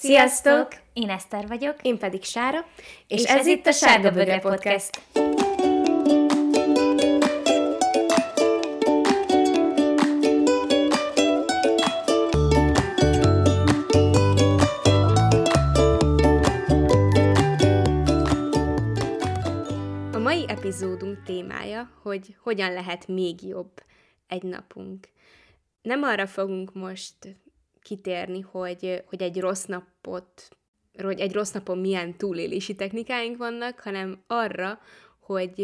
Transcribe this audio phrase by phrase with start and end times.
[0.00, 0.68] Sziasztok!
[0.92, 1.76] Én Eszter vagyok.
[1.82, 2.66] Én pedig Sára.
[3.08, 5.02] És, és ez, ez itt a Sárga Bögre Podcast.
[20.12, 23.72] A mai epizódunk témája, hogy hogyan lehet még jobb
[24.26, 25.08] egy napunk.
[25.82, 27.36] Nem arra fogunk most
[27.82, 30.48] kitérni, hogy, hogy egy rossz napot,
[31.02, 34.78] hogy egy rossz napon milyen túlélési technikáink vannak, hanem arra,
[35.18, 35.60] hogy,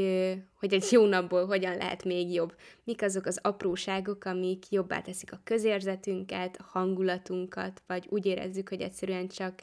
[0.59, 2.55] hogy egy jó napból hogyan lehet még jobb.
[2.85, 8.81] Mik azok az apróságok, amik jobbá teszik a közérzetünket, a hangulatunkat, vagy úgy érezzük, hogy
[8.81, 9.55] egyszerűen csak,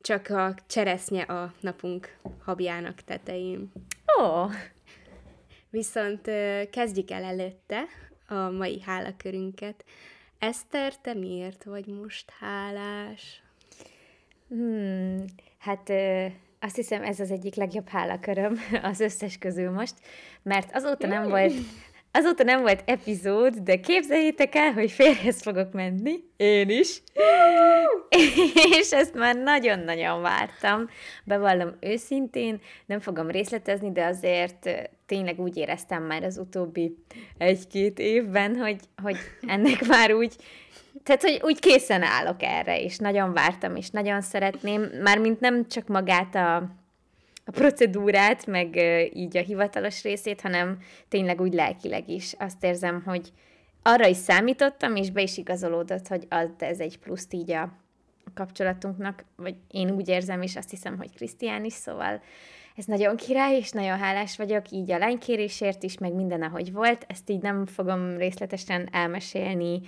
[0.00, 3.72] csak a cseresznye a napunk habjának tetején.
[4.20, 4.24] Ó!
[4.24, 4.52] Oh.
[5.70, 6.30] Viszont
[6.70, 7.84] kezdjük el előtte
[8.28, 9.84] a mai hálakörünket.
[10.40, 13.42] Eszter, te miért vagy most hálás?
[14.48, 15.24] Hmm,
[15.58, 16.26] hát ö,
[16.60, 19.94] azt hiszem ez az egyik legjobb hálaköröm az összes közül most,
[20.42, 21.52] mert azóta nem volt
[22.12, 26.16] Azóta nem volt epizód, de képzeljétek el, hogy férhez fogok menni.
[26.36, 27.02] Én is.
[28.80, 30.88] és ezt már nagyon-nagyon vártam.
[31.24, 36.96] Bevallom őszintén, nem fogom részletezni, de azért tényleg úgy éreztem már az utóbbi
[37.38, 39.16] egy-két évben, hogy, hogy
[39.46, 40.36] ennek már úgy,
[41.02, 45.86] tehát, hogy úgy készen állok erre, és nagyon vártam, és nagyon szeretném, mármint nem csak
[45.86, 46.79] magát a,
[47.50, 48.76] a procedúrát, meg
[49.14, 52.34] így a hivatalos részét, hanem tényleg úgy lelkileg is.
[52.38, 53.32] Azt érzem, hogy
[53.82, 57.72] arra is számítottam, és be is igazolódott, hogy az ez egy pluszt így a
[58.34, 62.22] kapcsolatunknak, vagy én úgy érzem, és azt hiszem, hogy Krisztián is, szóval
[62.76, 67.04] ez nagyon király, és nagyon hálás vagyok, így a lánykérésért is, meg minden, ahogy volt.
[67.08, 69.80] Ezt így nem fogom részletesen elmesélni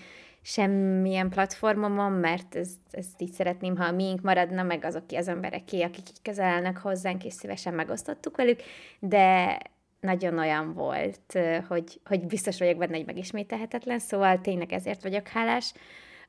[0.42, 5.82] semmilyen platformomon, mert ezt, ezt így szeretném, ha a miénk maradna, meg azok az embereké,
[5.82, 8.60] akik így közel állnak hozzánk, és szívesen megosztottuk velük,
[8.98, 9.58] de
[10.00, 15.72] nagyon olyan volt, hogy, hogy biztos vagyok benne, hogy megismételhetetlen, szóval tényleg ezért vagyok hálás.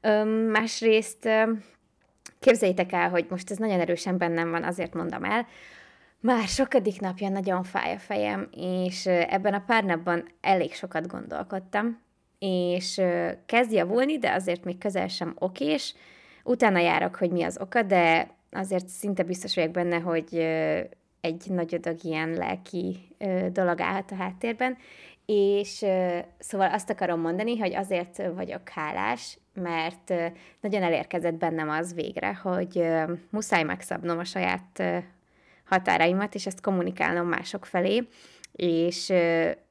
[0.02, 1.30] Öm, másrészt
[2.40, 5.48] képzeljétek el, hogy most ez nagyon erősen bennem van, azért mondom el,
[6.20, 12.03] már sokadik napja nagyon fáj a fejem, és ebben a pár napban elég sokat gondolkodtam,
[12.46, 13.02] és
[13.46, 15.96] kezd javulni, de azért még közel sem okés.
[16.44, 20.36] Utána járok, hogy mi az oka, de azért szinte biztos vagyok benne, hogy
[21.22, 23.16] egy nagy adag ilyen lelki
[23.52, 24.78] dolog állhat a háttérben,
[25.26, 25.86] és
[26.40, 30.14] szóval azt akarom mondani, hogy azért vagyok hálás, mert
[30.62, 32.86] nagyon elérkezett bennem az végre, hogy
[33.30, 34.84] muszáj megszabnom a saját
[35.64, 38.08] határaimat, és ezt kommunikálnom mások felé,
[38.56, 39.14] és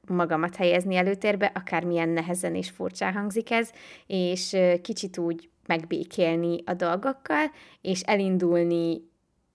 [0.07, 3.71] magamat helyezni előtérbe, akármilyen nehezen és furcsán hangzik ez,
[4.07, 7.51] és kicsit úgy megbékélni a dolgokkal,
[7.81, 9.01] és elindulni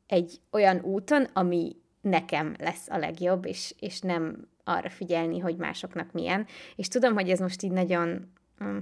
[0.07, 6.13] egy olyan úton, ami nekem lesz a legjobb, és, és nem arra figyelni, hogy másoknak
[6.13, 6.47] milyen.
[6.77, 8.33] És tudom, hogy ez most így nagyon
[8.65, 8.79] mm,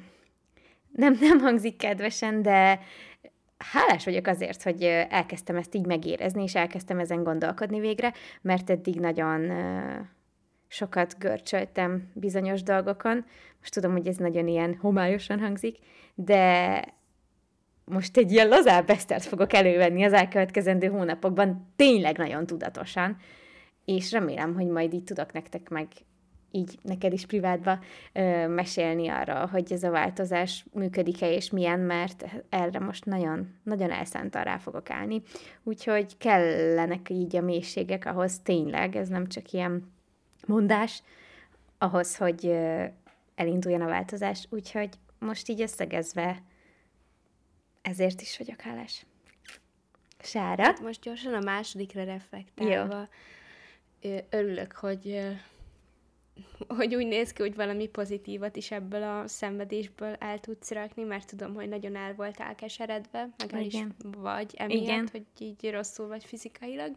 [0.93, 2.81] nem, nem hangzik kedvesen, de
[3.59, 9.01] hálás vagyok azért, hogy elkezdtem ezt így megérezni, és elkezdtem ezen gondolkodni végre, mert eddig
[9.01, 9.41] nagyon
[10.69, 13.25] sokat görcsöltem bizonyos dolgokon.
[13.59, 15.79] Most tudom, hogy ez nagyon ilyen homályosan hangzik,
[16.15, 16.85] de
[17.85, 23.17] most egy ilyen lazább esztert fogok elővenni az elkövetkezendő hónapokban, tényleg nagyon tudatosan,
[23.85, 25.89] és remélem, hogy majd így tudok nektek meg
[26.57, 27.79] így neked is privátba
[28.13, 33.91] ö, mesélni arra, hogy ez a változás működik-e és milyen, mert erre most nagyon, nagyon
[33.91, 35.23] elszántan rá fogok állni.
[35.63, 39.95] Úgyhogy kellenek így a mélységek ahhoz tényleg, ez nem csak ilyen
[40.47, 41.03] mondás,
[41.79, 42.57] ahhoz, hogy
[43.35, 44.47] elinduljon a változás.
[44.51, 46.43] Úgyhogy most így összegezve
[47.83, 49.07] ezért is vagyok hálás.
[50.19, 50.63] Sára?
[50.63, 53.09] Hát most gyorsan a másodikra reflektálva.
[54.01, 54.21] Jó.
[54.31, 55.37] Örülök, hogy
[56.69, 61.27] hogy úgy néz ki, hogy valami pozitívat is ebből a szenvedésből el tudsz rakni, mert
[61.27, 65.09] tudom, hogy nagyon el voltál keseredve, meg el is vagy emiatt, Igen.
[65.13, 66.97] hogy így rosszul vagy fizikailag.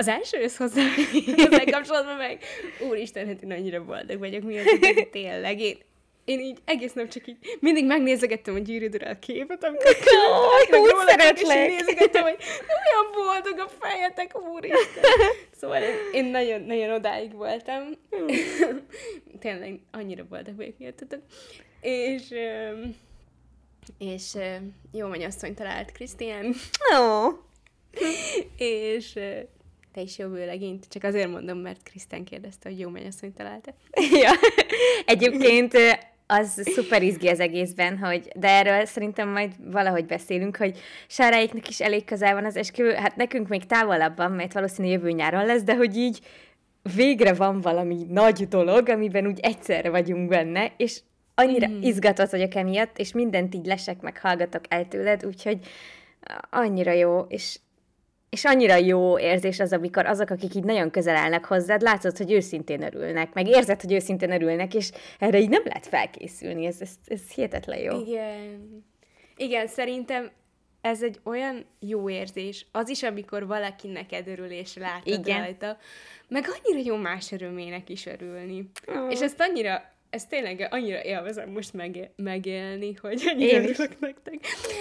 [0.00, 0.82] Az első össz hozzá,
[1.36, 2.42] ezzel kapcsolatban meg,
[2.88, 5.78] úristen, hát én annyira boldog vagyok, mi az, hogy tényleg én,
[6.24, 9.96] én így egész nap csak így mindig megnézegettem a gyűrűdőre a képet, amikor
[10.74, 11.38] oh, úgy szeretlek.
[11.38, 12.36] És nézegettem, hogy
[12.68, 15.04] olyan boldog a fejetek, úristen.
[15.60, 17.82] Szóval én, én nagyon, nagyon odáig voltam.
[19.40, 21.20] Tényleg annyira boldog vagyok miattatok.
[21.80, 22.34] És,
[23.98, 24.36] és
[24.92, 26.54] jó mennyasszony talált Krisztián.
[26.98, 27.34] Oh.
[28.56, 29.18] és
[29.92, 33.74] te is jó vőlegényt, csak azért mondom, mert Krisztán kérdezte, hogy jó mennyasszony találta.
[34.22, 34.30] ja.
[35.06, 35.74] Egyébként
[36.26, 41.80] az szuper izgi az egészben, hogy, de erről szerintem majd valahogy beszélünk, hogy Sáráiknak is
[41.80, 45.62] elég közel van az esküvő, hát nekünk még távolabb van, mert valószínűleg jövő nyáron lesz,
[45.62, 46.20] de hogy így
[46.94, 51.00] végre van valami nagy dolog, amiben úgy egyszerre vagyunk benne, és
[51.34, 51.82] annyira mm.
[51.82, 55.58] izgatott vagyok emiatt, és mindent így lesek, meg hallgatok el tőled, úgyhogy
[56.50, 57.58] annyira jó, és
[58.30, 62.32] és annyira jó érzés az, amikor azok, akik így nagyon közel állnak hozzád, látszod, hogy
[62.32, 66.90] őszintén örülnek, meg érzed, hogy őszintén örülnek, és erre így nem lehet felkészülni, ez, ez,
[67.06, 68.00] ez hihetetlen jó.
[68.00, 68.84] Igen.
[69.36, 70.30] Igen, szerintem
[70.80, 75.38] ez egy olyan jó érzés, az is, amikor valaki neked örül, és látod Igen.
[75.38, 75.76] rajta,
[76.28, 78.70] meg annyira jó más örömének is örülni.
[78.86, 79.12] Oh.
[79.12, 84.34] És ezt annyira, ezt tényleg annyira élvezem most meg, megélni, hogy annyira örülök nektek.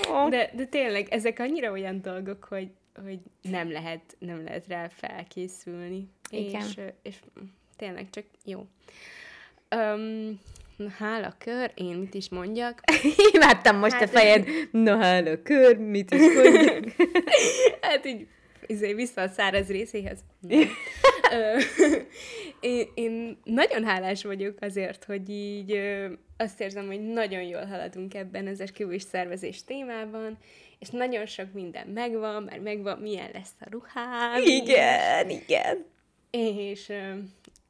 [0.09, 0.29] Oh.
[0.29, 2.69] De, de tényleg, ezek annyira olyan dolgok, hogy,
[3.03, 6.09] hogy nem lehet, nem lehet rá felkészülni.
[6.29, 6.61] Igen.
[6.61, 7.15] És, és
[7.75, 8.67] tényleg csak jó.
[9.75, 10.39] Um,
[10.97, 12.81] hála kör, én mit is mondjak?
[13.33, 14.47] Imádtam most hát, a fejed.
[14.71, 16.85] Na hála kör, mit is mondjak?
[17.81, 18.27] hát így
[18.67, 20.19] izé, vissza a száraz részéhez.
[22.59, 25.81] én, én nagyon hálás vagyok azért, hogy így
[26.37, 30.37] azt érzem, hogy nagyon jól haladunk ebben az esküvős szervezés témában,
[30.79, 34.41] és nagyon sok minden megvan, mert megvan, milyen lesz a ruhám.
[34.43, 35.85] Igen, és, igen.
[36.31, 37.13] És uh,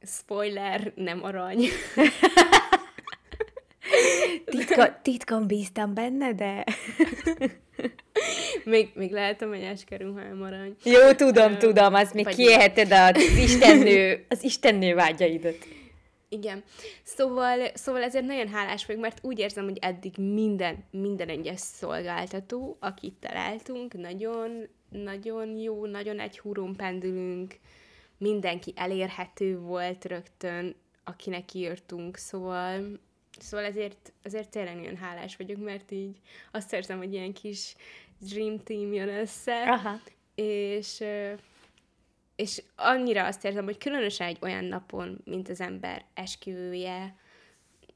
[0.06, 1.64] spoiler, nem arany.
[4.44, 6.64] Titka, titkon bíztam benne, de...
[8.64, 10.76] még, még lehet a menyeske ruhám arany.
[10.84, 15.56] Jó, tudom, uh, tudom, azt még kiélheted az istennő, az istennő vágyaidat.
[16.32, 16.64] Igen.
[17.02, 22.76] Szóval, szóval ezért nagyon hálás vagyok, mert úgy érzem, hogy eddig minden, minden egyes szolgáltató,
[22.80, 27.54] akit találtunk, nagyon, nagyon jó, nagyon egy húrón pendülünk,
[28.18, 30.74] mindenki elérhető volt rögtön,
[31.04, 33.00] akinek írtunk, szóval,
[33.38, 36.16] szóval ezért, ezért tényleg nagyon hálás vagyok, mert így
[36.50, 37.74] azt érzem, hogy ilyen kis
[38.18, 40.00] dream team jön össze, Aha.
[40.34, 41.04] és
[42.40, 47.14] és annyira azt érzem, hogy különösen egy olyan napon, mint az ember esküvője,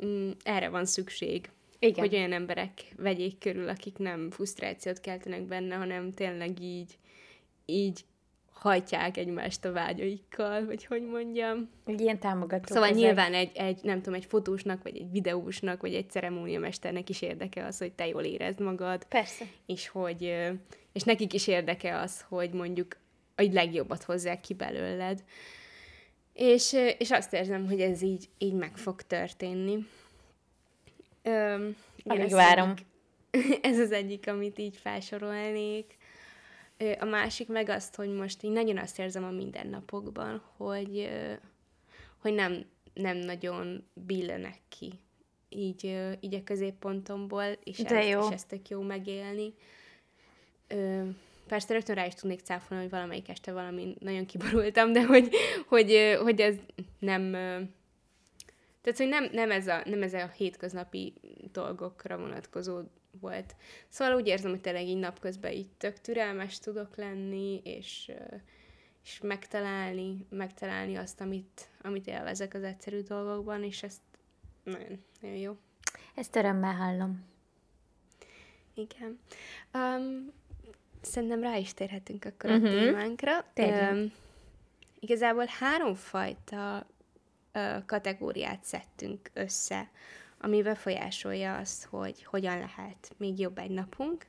[0.05, 1.50] mm, erre van szükség.
[1.79, 2.05] Igen.
[2.05, 6.99] Hogy olyan emberek vegyék körül, akik nem frusztrációt keltenek benne, hanem tényleg így,
[7.67, 8.05] így
[8.52, 11.70] hajtják egymást a vágyaikkal, vagy hogy mondjam.
[11.87, 12.75] Egy ilyen támogató.
[12.75, 13.02] Szóval ezek.
[13.02, 17.67] nyilván egy, egy, nem tudom, egy fotósnak, vagy egy videósnak, vagy egy ceremóniamesternek is érdeke
[17.67, 19.05] az, hogy te jól érezd magad.
[19.05, 19.44] Persze.
[19.67, 20.23] És hogy,
[20.93, 22.96] és nekik is érdeke az, hogy mondjuk
[23.36, 25.25] a legjobbat hozzák ki belőled.
[26.32, 29.86] És, és azt érzem, hogy ez így, így meg fog történni.
[31.22, 32.75] Öm, Alig várom.
[33.31, 35.96] Egyik, ez az egyik, amit így felsorolnék.
[36.98, 41.10] A másik meg azt, hogy most így nagyon azt érzem a mindennapokban, hogy,
[42.19, 42.64] hogy nem,
[42.94, 44.92] nem nagyon billenek ki
[45.54, 45.84] így,
[46.20, 48.20] így a középpontomból, és, De ezt, jó.
[48.20, 49.54] és ezt tök jó megélni.
[51.46, 55.31] Persze rögtön rá is tudnék cáfolni, hogy valamelyik este valami nagyon kiborultam, de hogy,
[55.67, 56.56] hogy, hogy ez
[56.99, 57.31] nem...
[58.81, 61.14] Tehát, hogy nem, nem, ez a, nem ez a hétköznapi
[61.52, 62.81] dolgokra vonatkozó
[63.20, 63.56] volt.
[63.88, 68.12] Szóval úgy érzem, hogy tényleg így napközben így tök türelmes tudok lenni, és,
[69.05, 74.02] és megtalálni, megtalálni azt, amit, amit élvezek az egyszerű dolgokban, és ezt
[74.62, 75.56] nagyon, nagyon jó.
[76.14, 77.25] Ezt örömmel hallom.
[78.75, 79.19] Igen.
[79.75, 80.32] Um,
[81.05, 82.67] szerintem rá is térhetünk akkor uh-huh.
[82.67, 82.79] a mhm.
[82.79, 83.44] témánkra.
[83.56, 84.13] Um,
[85.01, 86.87] igazából háromfajta
[87.55, 89.91] uh, kategóriát szedtünk össze,
[90.41, 94.27] ami befolyásolja azt, hogy hogyan lehet még jobb egy napunk,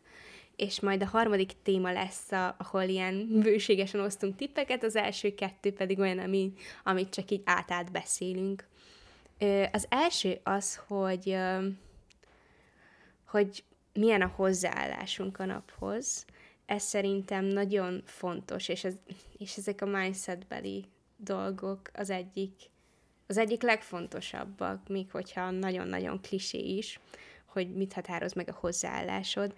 [0.55, 5.73] és majd a harmadik téma lesz, a, ahol ilyen bőségesen osztunk tippeket, az első kettő
[5.73, 6.53] pedig olyan, ami,
[6.83, 8.67] amit csak így átát beszélünk.
[9.71, 11.37] Az első az, hogy,
[13.25, 13.63] hogy
[13.93, 16.25] milyen a hozzáállásunk a naphoz,
[16.65, 18.93] ez szerintem nagyon fontos, és, ez,
[19.37, 20.85] és ezek a mindsetbeli
[21.17, 22.53] dolgok az egyik,
[23.27, 26.99] az egyik legfontosabbak, még hogyha nagyon-nagyon klisé is,
[27.45, 29.53] hogy mit határoz meg a hozzáállásod.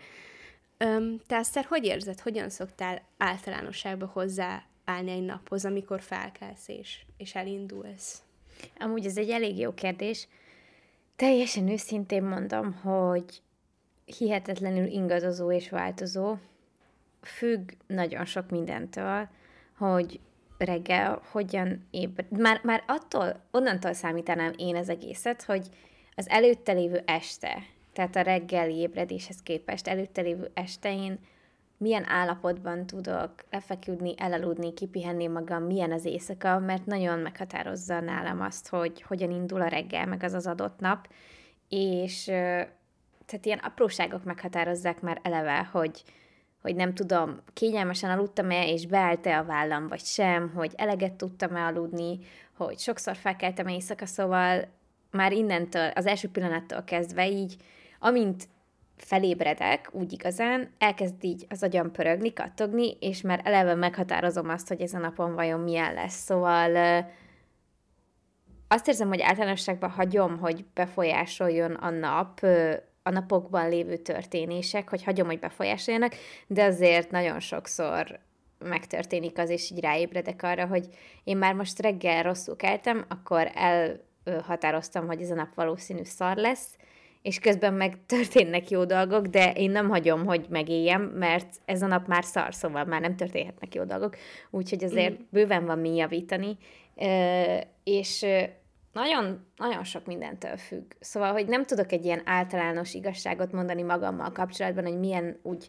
[0.77, 7.35] Öm, te Eszter, hogy érzed, hogyan szoktál általánosságban hozzáállni egy naphoz, amikor felkelsz és, és
[7.35, 8.21] elindulsz?
[8.79, 10.27] Amúgy ez egy elég jó kérdés.
[11.15, 13.41] Teljesen őszintén mondom, hogy
[14.05, 16.35] hihetetlenül ingadozó és változó,
[17.21, 19.27] függ nagyon sok mindentől,
[19.77, 20.19] hogy
[20.57, 22.37] reggel hogyan ébred.
[22.37, 25.67] Már, már attól, onnantól számítanám én az egészet, hogy
[26.15, 31.19] az előtte lévő este, tehát a reggeli ébredéshez képest előtte lévő este én
[31.77, 38.67] milyen állapotban tudok lefeküdni, elaludni, kipihenni magam, milyen az éjszaka, mert nagyon meghatározza nálam azt,
[38.67, 41.07] hogy hogyan indul a reggel, meg az az adott nap,
[41.69, 42.23] és
[43.25, 46.03] tehát ilyen apróságok meghatározzák már eleve, hogy,
[46.67, 52.19] hogy nem tudom, kényelmesen aludtam-e, és beállt-e a vállam, vagy sem, hogy eleget tudtam-e aludni,
[52.57, 54.67] hogy sokszor felkeltem éjszaka, szóval
[55.11, 57.55] már innentől, az első pillanattól kezdve így,
[57.99, 58.47] amint
[58.97, 64.81] felébredek, úgy igazán, elkezd így az agyam pörögni, kattogni, és már eleve meghatározom azt, hogy
[64.81, 66.23] ez a napon vajon milyen lesz.
[66.23, 67.05] Szóval
[68.67, 72.39] azt érzem, hogy általánosságban hagyom, hogy befolyásoljon a nap,
[73.07, 76.15] a napokban lévő történések, hogy hagyom, hogy befolyásoljanak,
[76.47, 78.19] de azért nagyon sokszor
[78.59, 80.87] megtörténik az, és így ráébredek arra, hogy
[81.23, 83.51] én már most reggel rosszul keltem, akkor
[84.23, 86.77] elhatároztam, hogy ez a nap valószínű szar lesz,
[87.21, 91.87] és közben meg történnek jó dolgok, de én nem hagyom, hogy megéljem, mert ez a
[91.87, 94.15] nap már szar, szóval már nem történhetnek jó dolgok,
[94.49, 95.23] úgyhogy azért mm.
[95.29, 96.57] bőven van mi javítani,
[97.83, 98.25] és
[98.97, 100.91] nagyon, nagyon sok mindentől függ.
[100.99, 105.67] Szóval, hogy nem tudok egy ilyen általános igazságot mondani magammal kapcsolatban, hogy milyen úgy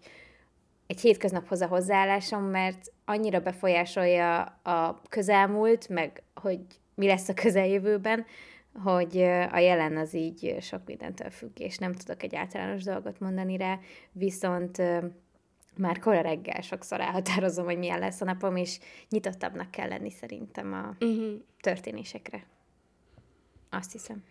[0.87, 6.61] egy hétköznaphoz a hozzáállásom, mert annyira befolyásolja a közelmúlt, meg hogy
[6.95, 8.25] mi lesz a közeljövőben,
[8.83, 9.19] hogy
[9.51, 13.79] a jelen az így sok mindentől függ, és nem tudok egy általános dolgot mondani rá,
[14.13, 14.83] viszont
[15.77, 20.73] már kora reggel sokszor elhatározom, hogy milyen lesz a napom, és nyitottabbnak kell lenni szerintem
[20.73, 21.41] a uh-huh.
[21.61, 22.47] történésekre.
[23.71, 24.25] Azt hiszem.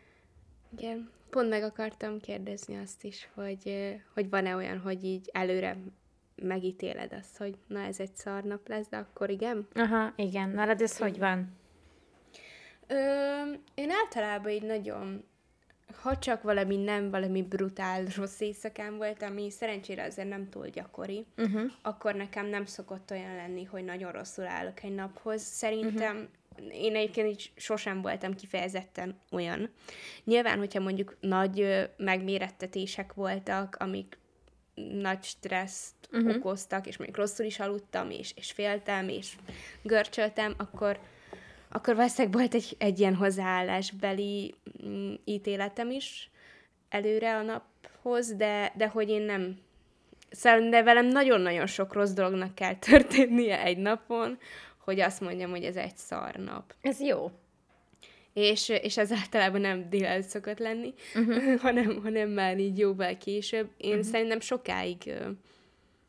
[0.78, 5.78] Igen, pont meg akartam kérdezni azt is, hogy, hogy van-e olyan, hogy így előre
[6.36, 9.68] megítéled azt, hogy na ez egy szarnap lesz, de akkor igen?
[9.76, 10.50] Aha, igen.
[10.50, 11.56] Nálad ez hogy van?
[12.88, 12.96] Ö,
[13.76, 15.24] én általában így nagyon,
[16.02, 21.26] ha csak valami nem valami brutál rossz éjszakán volt, ami szerencsére azért nem túl gyakori,
[21.38, 21.72] uh-huh.
[21.82, 25.42] akkor nekem nem szokott olyan lenni, hogy nagyon rosszul állok egy naphoz.
[25.42, 26.30] Szerintem uh-huh
[26.72, 29.70] én egyébként így sosem voltam kifejezetten olyan.
[30.24, 34.18] Nyilván, hogyha mondjuk nagy megmérettetések voltak, amik
[34.92, 36.36] nagy stresszt uh-huh.
[36.36, 39.36] okoztak, és mondjuk rosszul is aludtam, és, és féltem, és
[39.82, 41.00] görcsöltem, akkor,
[41.70, 46.30] akkor valószínűleg volt egy, egy ilyen hozzáállásbeli mm, ítéletem is
[46.90, 49.66] előre a naphoz, de, de hogy én nem
[50.30, 54.38] Szerintem de velem nagyon-nagyon sok rossz dolognak kell történnie egy napon,
[54.88, 56.76] hogy azt mondjam, hogy ez egy szarnap.
[56.82, 57.32] Ez jó.
[58.34, 61.60] És, és ez általában nem délelőtt szokott lenni, uh-huh.
[61.66, 63.70] hanem, hanem már így jóval később.
[63.78, 64.06] Én uh-huh.
[64.06, 65.14] szerintem sokáig,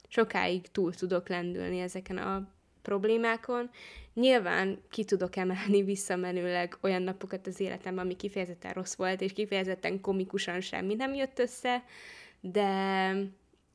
[0.09, 2.49] sokáig túl tudok lendülni ezeken a
[2.83, 3.71] problémákon.
[4.15, 10.01] Nyilván ki tudok emelni visszamenőleg olyan napokat az életemben, ami kifejezetten rossz volt, és kifejezetten
[10.01, 11.85] komikusan semmi nem jött össze,
[12.41, 13.13] de,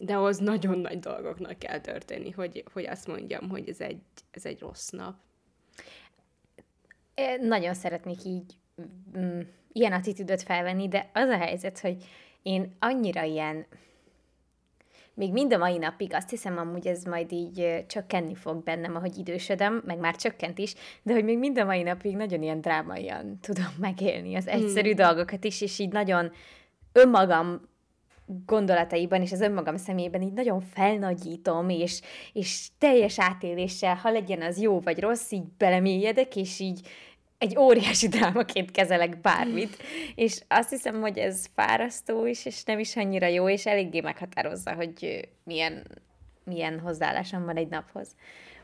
[0.05, 4.45] de az nagyon nagy dolgoknak kell történni, hogy, hogy azt mondjam, hogy ez egy, ez
[4.45, 5.15] egy rossz nap.
[7.15, 8.57] Én nagyon szeretnék így
[9.17, 9.39] mm,
[9.71, 12.03] ilyen attitűdöt felvenni, de az a helyzet, hogy
[12.41, 13.65] én annyira ilyen,
[15.13, 19.17] még mind a mai napig azt hiszem amúgy ez majd így csökkenni fog bennem, ahogy
[19.17, 23.39] idősödöm, meg már csökkent is, de hogy még mind a mai napig nagyon ilyen drámaian
[23.41, 25.05] tudom megélni az egyszerű hmm.
[25.05, 26.31] dolgokat is, és így nagyon
[26.91, 27.71] önmagam
[28.45, 32.01] gondolataiban és az önmagam szemében így nagyon felnagyítom, és,
[32.33, 36.87] és teljes átéléssel, ha legyen az jó vagy rossz, így belemélyedek, és így
[37.37, 39.77] egy óriási drámaként kezelek bármit,
[40.15, 44.73] és azt hiszem, hogy ez fárasztó is, és nem is annyira jó, és eléggé meghatározza,
[44.73, 45.87] hogy milyen,
[46.43, 48.15] milyen hozzáállásom van egy naphoz.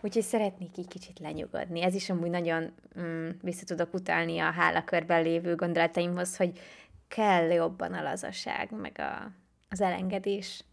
[0.02, 1.84] Úgyhogy szeretnék így kicsit lenyugodni.
[1.84, 6.60] Ez is amúgy nagyon mm, vissza tudok utalni a hálakörben lévő gondolataimhoz, hogy
[7.08, 9.32] kell jobban a lazaság, meg a,
[9.70, 10.64] az elengedés.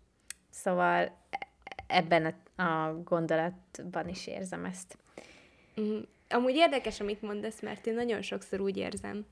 [0.50, 1.16] Szóval
[1.86, 4.98] ebben a, a gondolatban is érzem ezt.
[5.80, 5.98] Mm,
[6.28, 9.26] amúgy érdekes, amit mondasz, mert én nagyon sokszor úgy érzem,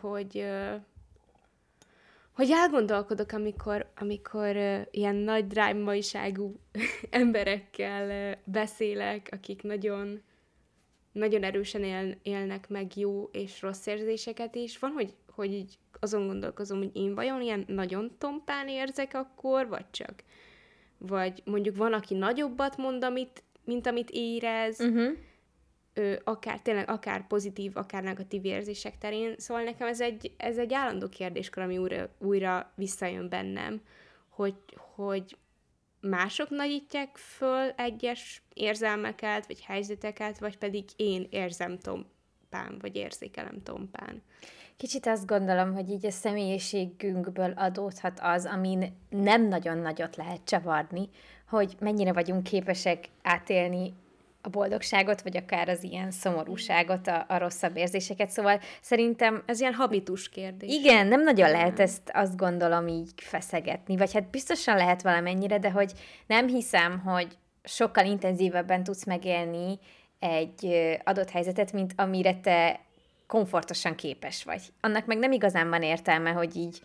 [0.00, 0.46] hogy
[2.32, 4.56] hogy elgondolkodok, amikor, amikor
[4.90, 6.60] ilyen nagy drámaiságú
[7.10, 10.22] emberekkel beszélek, akik nagyon,
[11.12, 14.78] nagyon erősen él, élnek meg jó és rossz érzéseket is.
[14.78, 19.90] Van, hogy, hogy így azon gondolkozom, hogy én vajon ilyen nagyon tompán érzek akkor, vagy
[19.90, 20.24] csak?
[20.98, 25.12] Vagy mondjuk van, aki nagyobbat mond, amit, mint amit érez, uh-huh.
[25.94, 29.34] ö, akár tényleg, akár pozitív, akár negatív érzések terén.
[29.38, 33.80] Szóval nekem ez egy, ez egy állandó kérdéskör, ami újra, újra visszajön bennem,
[34.28, 34.54] hogy,
[34.94, 35.36] hogy
[36.00, 44.22] mások nagyítják föl egyes érzelmeket, vagy helyzeteket, vagy pedig én érzem tompán, vagy érzékelem tompán.
[44.76, 51.08] Kicsit azt gondolom, hogy így a személyiségünkből adódhat az, amin nem nagyon nagyot lehet csavarni,
[51.48, 53.94] hogy mennyire vagyunk képesek átélni
[54.42, 58.30] a boldogságot, vagy akár az ilyen szomorúságot, a, a rosszabb érzéseket.
[58.30, 59.42] Szóval szerintem...
[59.46, 60.72] Ez ilyen habitus kérdés.
[60.72, 65.70] Igen, nem nagyon lehet ezt azt gondolom így feszegetni, vagy hát biztosan lehet valamennyire, de
[65.70, 65.92] hogy
[66.26, 69.78] nem hiszem, hogy sokkal intenzívebben tudsz megélni
[70.18, 70.66] egy
[71.04, 72.80] adott helyzetet, mint amire te
[73.32, 74.62] komfortosan képes vagy.
[74.80, 76.82] Annak meg nem igazán van értelme, hogy így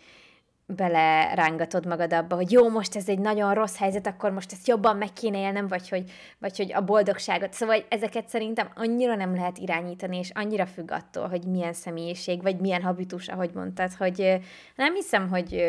[0.66, 4.98] belerángatod magad abba, hogy jó, most ez egy nagyon rossz helyzet, akkor most ezt jobban
[4.98, 7.54] meg kéne élnem, vagy hogy, vagy hogy a boldogságot.
[7.54, 12.60] Szóval ezeket szerintem annyira nem lehet irányítani, és annyira függ attól, hogy milyen személyiség, vagy
[12.60, 14.40] milyen habitus, ahogy mondtad, hogy
[14.76, 15.64] nem hiszem, hogy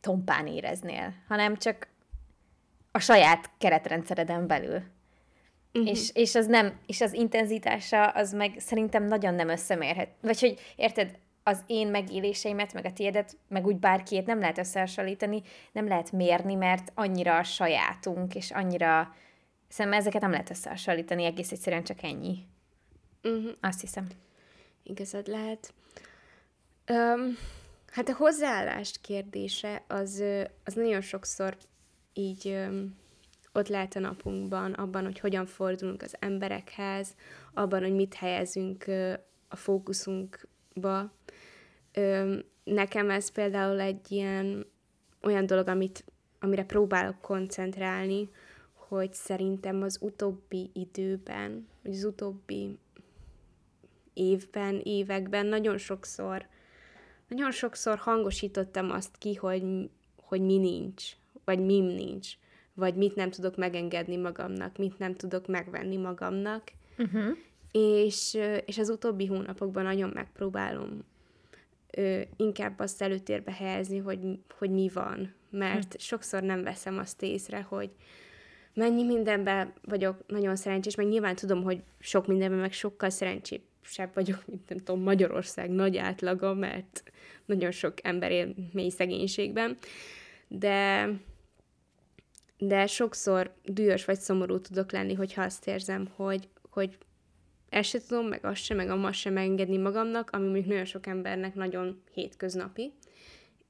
[0.00, 1.88] tompán éreznél, hanem csak
[2.92, 4.82] a saját keretrendszereden belül.
[5.78, 5.90] Uh-huh.
[5.90, 10.08] És, és, az nem, és az intenzitása az meg szerintem nagyon nem összemérhet.
[10.20, 15.42] Vagy hogy érted, az én megéléseimet, meg a tiédet, meg úgy bárkiét nem lehet összehasonlítani,
[15.72, 19.14] nem lehet mérni, mert annyira a sajátunk, és annyira...
[19.68, 22.38] Szerintem ezeket nem lehet összehasonlítani, egész egyszerűen csak ennyi.
[23.22, 23.50] Uh-huh.
[23.60, 24.06] Azt hiszem.
[24.82, 25.74] Igazad lehet.
[26.90, 27.38] Um,
[27.92, 30.22] hát a hozzáállást kérdése az,
[30.64, 31.56] az nagyon sokszor
[32.12, 32.96] így um,
[33.56, 37.14] ott lehet a napunkban, abban, hogy hogyan fordulunk az emberekhez,
[37.54, 38.84] abban, hogy mit helyezünk
[39.48, 41.12] a fókuszunkba,
[42.64, 44.66] nekem ez például egy ilyen
[45.22, 46.04] olyan dolog, amit,
[46.40, 48.30] amire próbálok koncentrálni,
[48.72, 52.78] hogy szerintem az utóbbi időben, vagy az utóbbi
[54.12, 56.46] évben, években nagyon sokszor,
[57.28, 61.12] nagyon sokszor hangosítottam azt ki, hogy, hogy mi nincs,
[61.44, 62.36] vagy mim nincs,
[62.76, 66.62] vagy mit nem tudok megengedni magamnak, mit nem tudok megvenni magamnak.
[66.98, 67.36] Uh-huh.
[67.72, 71.04] És, és az utóbbi hónapokban nagyon megpróbálom
[71.90, 74.18] ö, inkább azt előtérbe helyezni, hogy,
[74.58, 75.34] hogy mi van.
[75.50, 75.98] Mert hm.
[75.98, 77.90] sokszor nem veszem azt észre, hogy
[78.74, 84.42] mennyi mindenben vagyok nagyon szerencsés, meg nyilván tudom, hogy sok mindenben meg sokkal szerencsésebb vagyok,
[84.46, 87.02] mint nem tudom, Magyarország nagy átlaga, mert
[87.44, 89.76] nagyon sok ember él mély szegénységben,
[90.48, 91.08] de
[92.58, 96.98] de sokszor dühös vagy szomorú tudok lenni, hogyha azt érzem, hogy, hogy
[97.68, 101.06] ezt se tudom, meg azt sem, meg a sem engedni magamnak, ami mondjuk nagyon sok
[101.06, 102.92] embernek nagyon hétköznapi.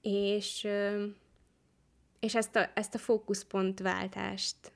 [0.03, 0.69] És,
[2.21, 4.73] és ezt a, ezt a fókuszpontváltást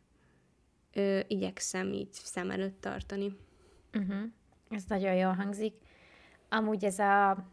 [0.92, 3.36] ö, igyekszem így szem előtt tartani.
[3.94, 4.22] Uh-huh.
[4.70, 5.74] Ez nagyon jól hangzik.
[6.48, 7.46] Amúgy ez a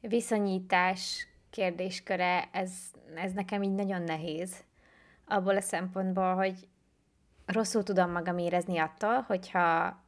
[0.00, 2.72] viszonyítás kérdésköre, ez,
[3.14, 4.64] ez nekem így nagyon nehéz.
[5.30, 6.54] Abból a szempontból, hogy
[7.46, 9.98] rosszul tudom magam érezni attól, hogyha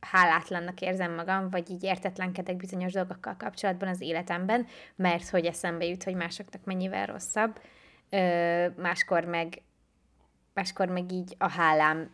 [0.00, 6.04] hálátlannak érzem magam, vagy így értetlenkedek bizonyos dolgokkal kapcsolatban az életemben, mert hogy eszembe jut,
[6.04, 7.60] hogy másoknak mennyivel rosszabb,
[8.10, 9.62] ö, máskor meg
[10.54, 12.10] máskor meg így a hálám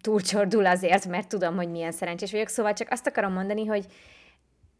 [0.00, 2.48] túlcsordul azért, mert tudom, hogy milyen szerencsés vagyok.
[2.48, 3.86] Szóval csak azt akarom mondani, hogy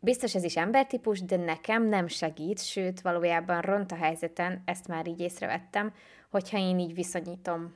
[0.01, 5.07] biztos ez is embertípus, de nekem nem segít, sőt, valójában ront a helyzeten, ezt már
[5.07, 5.93] így észrevettem,
[6.29, 7.75] hogyha én így viszonyítom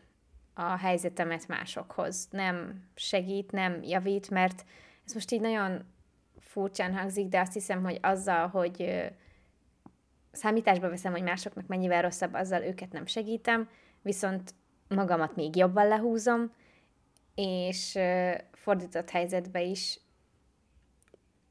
[0.55, 2.29] a helyzetemet másokhoz.
[2.31, 4.65] Nem segít, nem javít, mert
[5.07, 5.85] ez most így nagyon
[6.39, 9.05] furcsán hangzik, de azt hiszem, hogy azzal, hogy
[10.33, 13.69] számításba veszem, hogy másoknak mennyivel rosszabb, azzal őket nem segítem,
[14.03, 14.55] viszont
[14.89, 16.53] magamat még jobban lehúzom,
[17.35, 17.99] és
[18.53, 20.01] fordított helyzetbe is,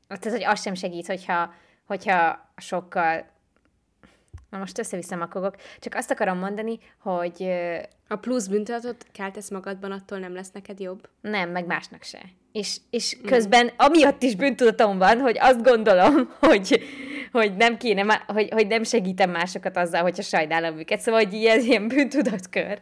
[0.08, 1.54] tehát, hogy az sem segít, hogyha,
[1.86, 3.26] hogyha sokkal
[4.52, 5.30] Na most össze-vissza
[5.80, 7.50] Csak azt akarom mondani, hogy...
[8.08, 11.10] A plusz büntetet keltesz magadban, attól nem lesz neked jobb?
[11.22, 12.20] Nem, meg másnak se.
[12.52, 13.26] És, és mm.
[13.26, 13.76] közben mm.
[13.78, 16.84] amiatt is bűntudatom van, hogy azt gondolom, hogy,
[17.32, 21.00] hogy nem kéne, hogy, hogy nem segítem másokat azzal, hogyha sajnálom őket.
[21.00, 22.80] Szóval, hogy ez ilyen bűntudatkör.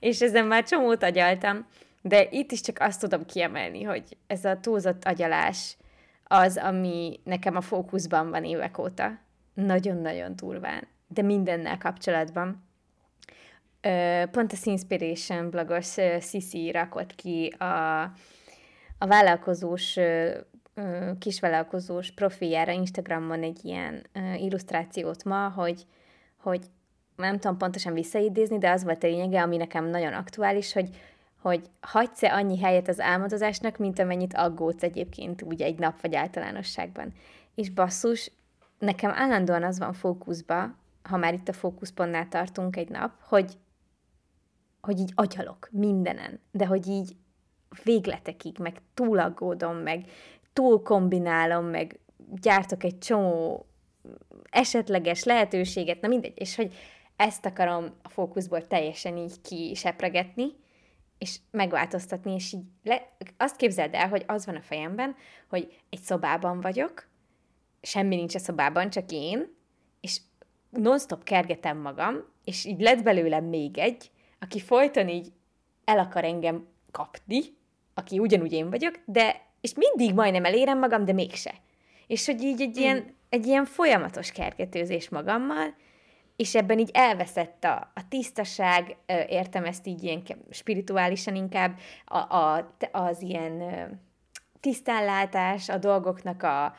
[0.00, 1.66] És ezen már csomót agyaltam,
[2.02, 5.76] de itt is csak azt tudom kiemelni, hogy ez a túlzott agyalás
[6.24, 9.18] az, ami nekem a fókuszban van évek óta.
[9.54, 12.62] Nagyon-nagyon durván de mindennel kapcsolatban.
[14.30, 18.02] Pont a Inspiration blogos Sisi rakott ki a,
[18.98, 19.96] a vállalkozós,
[21.18, 25.86] kisvállalkozós profiljára Instagramon egy ilyen illusztrációt ma, hogy,
[26.36, 26.60] hogy
[27.16, 30.88] nem tudom pontosan visszaidézni, de az volt a lényege, ami nekem nagyon aktuális, hogy,
[31.40, 37.12] hogy hagysz-e annyi helyet az álmodozásnak, mint amennyit aggódsz egyébként úgy egy nap vagy általánosságban.
[37.54, 38.30] És basszus,
[38.78, 43.58] nekem állandóan az van fókuszba, ha már itt a fókuszpontnál tartunk egy nap, hogy,
[44.80, 47.16] hogy így agyalok mindenen, de hogy így
[47.82, 50.10] végletekig, meg túlaggódom, meg
[50.52, 51.98] túl kombinálom, meg
[52.40, 53.66] gyártok egy csomó
[54.50, 56.74] esetleges lehetőséget, na mindegy, és hogy
[57.16, 60.46] ezt akarom a fókuszból teljesen így kisepregetni,
[61.18, 65.14] és megváltoztatni, és így le, azt képzeld el, hogy az van a fejemben,
[65.48, 67.08] hogy egy szobában vagyok,
[67.82, 69.54] semmi nincs a szobában, csak én,
[70.00, 70.20] és
[70.72, 75.32] non-stop kergetem magam, és így lett belőlem még egy, aki folyton így
[75.84, 77.40] el akar engem kapni,
[77.94, 81.54] aki ugyanúgy én vagyok, de, és mindig majdnem elérem magam, de mégse.
[82.06, 82.82] És hogy így egy, mm.
[82.82, 85.74] ilyen, egy ilyen folyamatos kergetőzés magammal,
[86.36, 88.96] és ebben így elveszett a, a tisztaság,
[89.28, 93.62] értem ezt így ilyen spirituálisan inkább, a, a, az ilyen
[94.60, 96.74] tisztánlátás, a dolgoknak a,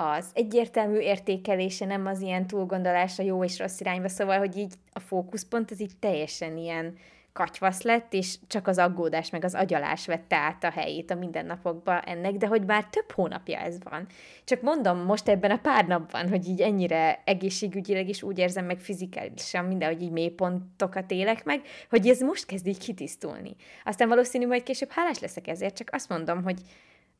[0.00, 5.00] az egyértelmű értékelése, nem az ilyen túlgondolása jó és rossz irányba, szóval, hogy így a
[5.00, 6.96] fókuszpont az így teljesen ilyen
[7.32, 11.98] katyvasz lett, és csak az aggódás meg az agyalás vette át a helyét a mindennapokban
[11.98, 14.06] ennek, de hogy már több hónapja ez van.
[14.44, 18.78] Csak mondom most ebben a pár napban, hogy így ennyire egészségügyileg is úgy érzem meg
[18.78, 23.56] fizikálisan minden, hogy így mélypontokat élek meg, hogy ez most kezd így kitisztulni.
[23.84, 26.60] Aztán valószínű majd később hálás leszek ezért, csak azt mondom, hogy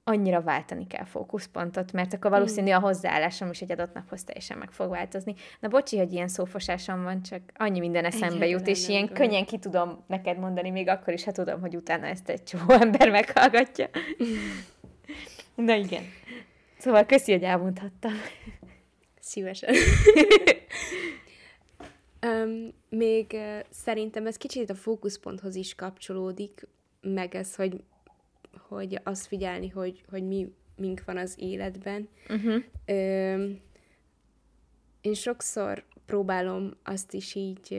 [0.08, 4.70] annyira váltani kell fókuszpontot, mert akkor valószínű a hozzáállásom is egy adott naphoz teljesen meg
[4.70, 5.34] fog változni.
[5.60, 9.58] Na bocsi, hogy ilyen szófosásom van, csak annyi minden eszembe jut, és ilyen könnyen ki
[9.58, 13.88] tudom neked mondani, még akkor is, ha tudom, hogy utána ezt egy csomó ember meghallgatja.
[15.54, 16.02] Na igen.
[16.78, 18.12] Szóval köszi, hogy elmondhattam.
[19.20, 19.74] Szívesen.
[22.26, 26.66] um, még uh, szerintem ez kicsit a fókuszponthoz is kapcsolódik,
[27.00, 27.82] meg ez, hogy
[28.68, 32.08] hogy azt figyelni, hogy, hogy mi, mink van az életben.
[32.28, 32.62] Uh-huh.
[32.86, 33.44] Ö,
[35.00, 37.78] én sokszor próbálom azt is így,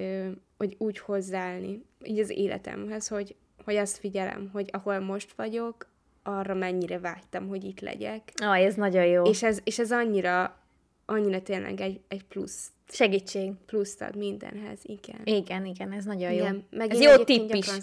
[0.58, 5.88] hogy úgy hozzáállni, így az életemhez, hogy, hogy azt figyelem, hogy ahol most vagyok,
[6.24, 8.32] arra mennyire vágytam, hogy itt legyek.
[8.36, 9.24] Ah, ez nagyon jó.
[9.24, 10.60] És ez, és ez annyira,
[11.06, 12.72] annyira tényleg egy, egy plusz.
[12.88, 13.52] Segítség.
[13.66, 15.22] Pluszt ad mindenhez, igen.
[15.24, 16.54] Igen, igen, ez nagyon igen.
[16.54, 16.78] jó.
[16.78, 17.66] Meg ez jó tipp is.
[17.66, 17.82] Gyakran,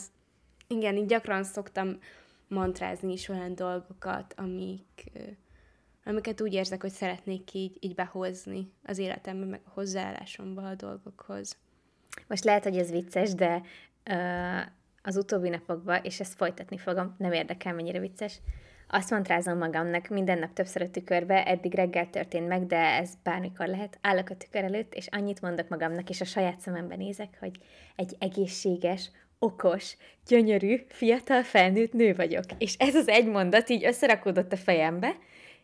[0.68, 1.98] igen, így gyakran szoktam
[2.48, 5.12] mantrázni is olyan dolgokat, amik,
[6.04, 11.56] amiket úgy érzek, hogy szeretnék így, így behozni az életembe, meg a hozzáállásomba a dolgokhoz.
[12.26, 13.62] Most lehet, hogy ez vicces, de
[14.10, 14.60] uh,
[15.02, 18.40] az utóbbi napokban, és ezt folytatni fogom, nem érdekel, mennyire vicces,
[18.88, 23.66] azt mantrázom magamnak minden nap többször a tükörbe, eddig reggel történt meg, de ez bármikor
[23.66, 23.98] lehet.
[24.00, 27.58] Állok a tükör előtt, és annyit mondok magamnak, és a saját szememben nézek, hogy
[27.96, 29.96] egy egészséges, okos,
[30.28, 32.44] gyönyörű, fiatal felnőtt nő vagyok.
[32.58, 35.16] És ez az egy mondat így összerakódott a fejembe,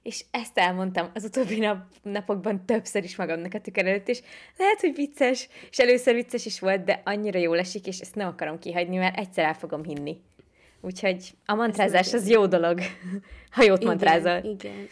[0.02, 4.20] és ezt elmondtam az utóbbi nap, napokban többször is magamnak a tükör előtt, és
[4.56, 8.28] lehet, hogy vicces, és először vicces is volt, de annyira jól esik, és ezt nem
[8.28, 10.20] akarom kihagyni, mert egyszer el fogom hinni.
[10.80, 12.80] Úgyhogy a mantrázás az jó dolog,
[13.54, 14.50] ha jót igen, mantrázol.
[14.50, 14.88] Igen.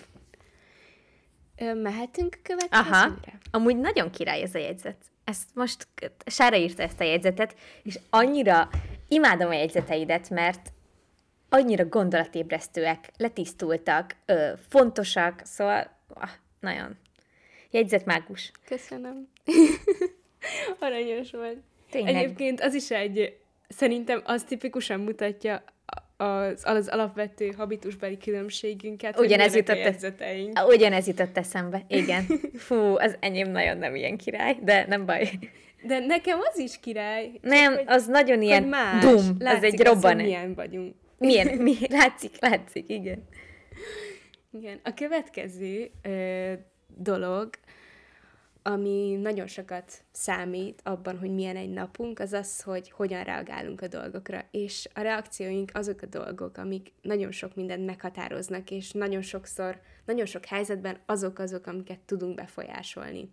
[1.58, 2.96] Ö, mehetünk a következőre?
[2.96, 3.18] Aha.
[3.50, 5.88] Amúgy nagyon király ez a jegyzet ezt most
[6.26, 8.68] Sára írta ezt a jegyzetet, és annyira
[9.08, 10.72] imádom a jegyzeteidet, mert
[11.48, 16.98] annyira gondolatébresztőek, letisztultak, ö, fontosak, szóval ah, nagyon.
[17.70, 18.50] Jegyzetmágus.
[18.64, 19.28] Köszönöm.
[20.78, 21.58] Aranyos volt.
[21.90, 22.14] Tényleg.
[22.14, 23.36] Egyébként az is egy,
[23.68, 25.64] szerintem az tipikusan mutatja
[26.16, 29.18] az, az alapvető habitusbeli különbségünket.
[29.18, 32.24] Ugyanez jutott, e- ugyanez jutott eszembe, igen.
[32.66, 35.30] Fú, az enyém nagyon nem ilyen király, de nem baj.
[35.82, 37.30] De nekem az is király.
[37.40, 39.04] Nem, hogy, az nagyon ilyen más.
[39.04, 40.16] bum, látszik az egy robban.
[40.16, 40.94] milyen vagyunk.
[41.18, 43.28] Milyen, mi, látszik, látszik, igen.
[44.52, 46.52] Igen, a következő ö,
[46.96, 47.50] dolog,
[48.62, 53.88] ami nagyon sokat számít abban, hogy milyen egy napunk, az az, hogy hogyan reagálunk a
[53.88, 54.44] dolgokra.
[54.50, 60.26] És a reakcióink azok a dolgok, amik nagyon sok mindent meghatároznak, és nagyon sokszor, nagyon
[60.26, 63.28] sok helyzetben azok azok, amiket tudunk befolyásolni.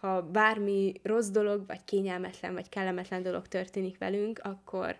[0.00, 4.96] Ha bármi rossz dolog, vagy kényelmetlen, vagy kellemetlen dolog történik velünk, akkor,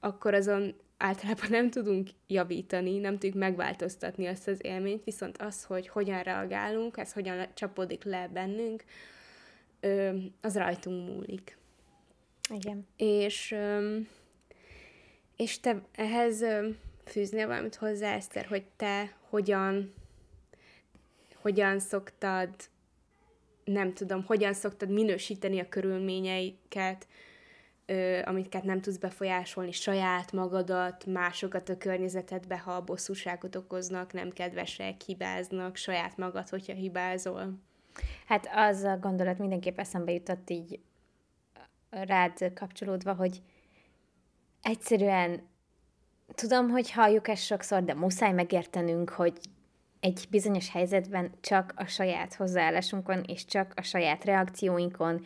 [0.00, 5.88] akkor azon általában nem tudunk javítani, nem tudjuk megváltoztatni azt az élményt, viszont az, hogy
[5.88, 8.84] hogyan reagálunk, ez hogyan csapódik le bennünk,
[10.40, 11.56] az rajtunk múlik.
[12.48, 12.86] Igen.
[12.96, 13.54] És,
[15.36, 16.44] és te ehhez
[17.04, 19.94] fűznél valamit hozzá, Eszter, hogy te hogyan,
[21.34, 22.50] hogyan szoktad,
[23.64, 27.06] nem tudom, hogyan szoktad minősíteni a körülményeiket,
[27.86, 35.00] ö, amiket nem tudsz befolyásolni, saját magadat, másokat a környezetedbe, ha bosszúságot okoznak, nem kedvesek,
[35.00, 37.58] hibáznak, saját magad, hogyha hibázol.
[38.26, 40.80] Hát az a gondolat mindenképp eszembe jutott így
[41.90, 43.42] rád kapcsolódva, hogy
[44.62, 45.48] egyszerűen
[46.34, 49.38] tudom, hogy halljuk ezt sokszor, de muszáj megértenünk, hogy
[50.04, 55.24] egy bizonyos helyzetben csak a saját hozzáállásunkon és csak a saját reakcióinkon,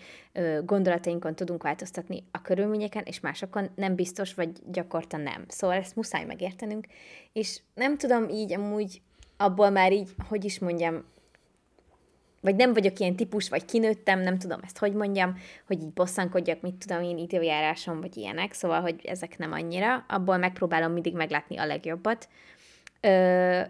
[0.64, 5.44] gondolatainkon tudunk változtatni a körülményeken, és másokon nem biztos, vagy gyakorta nem.
[5.48, 6.86] Szóval ezt muszáj megértenünk,
[7.32, 9.00] és nem tudom így amúgy
[9.36, 11.04] abból már így, hogy is mondjam,
[12.40, 15.36] vagy nem vagyok ilyen típus, vagy kinőttem, nem tudom ezt hogy mondjam,
[15.66, 20.36] hogy így bosszankodjak, mit tudom én időjárásom, vagy ilyenek, szóval, hogy ezek nem annyira, abból
[20.36, 22.28] megpróbálom mindig meglátni a legjobbat.
[23.00, 23.60] Ö,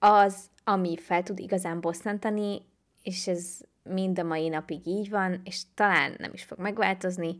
[0.00, 2.62] az, ami fel tud igazán bosszantani,
[3.02, 7.38] és ez mind a mai napig így van, és talán nem is fog megváltozni,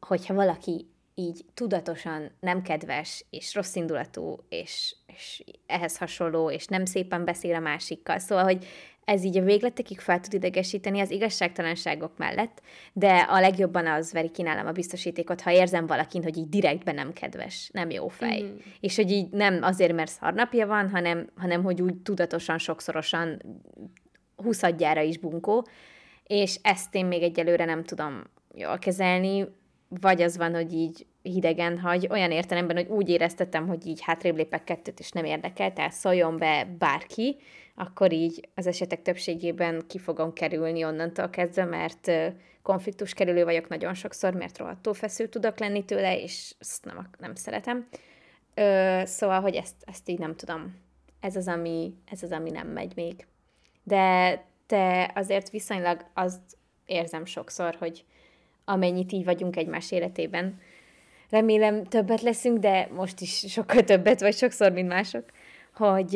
[0.00, 6.84] hogyha valaki így tudatosan nem kedves, és rossz indulatú, és, és ehhez hasonló, és nem
[6.84, 8.18] szépen beszél a másikkal.
[8.18, 8.66] Szóval, hogy
[9.04, 12.62] ez így a végletekig fel tud idegesíteni az igazságtalanságok mellett,
[12.92, 16.94] de a legjobban az veri ki nálam a biztosítékot, ha érzem valakin, hogy így direktben
[16.94, 18.42] nem kedves, nem jó fej.
[18.42, 18.56] Mm.
[18.80, 23.42] És hogy így nem azért, mert szarnapja van, hanem, hanem hogy úgy tudatosan, sokszorosan
[24.36, 25.66] huszadjára is bunkó,
[26.26, 28.22] és ezt én még egyelőre nem tudom
[28.54, 29.46] jól kezelni,
[29.88, 34.36] vagy az van, hogy így hidegen hagy, olyan értelemben, hogy úgy éreztetem, hogy így hátrébb
[34.36, 37.36] lépek kettőt, és nem érdekel, tehát szóljon be bárki,
[37.74, 42.10] akkor így az esetek többségében ki fogom kerülni onnantól kezdve, mert
[42.62, 47.34] konfliktus kerülő vagyok nagyon sokszor, mert rohadtól feszült tudok lenni tőle, és ezt nem, nem
[47.34, 47.88] szeretem.
[48.54, 50.76] Ö, szóval, hogy ezt, ezt így nem tudom.
[51.20, 53.26] Ez az, ami, ez az, ami nem megy még.
[53.82, 56.40] De te azért viszonylag azt
[56.86, 58.04] érzem sokszor, hogy
[58.64, 60.60] amennyit így vagyunk egymás életében,
[61.30, 65.24] remélem többet leszünk, de most is sokkal többet, vagy sokszor, mint mások,
[65.74, 66.14] hogy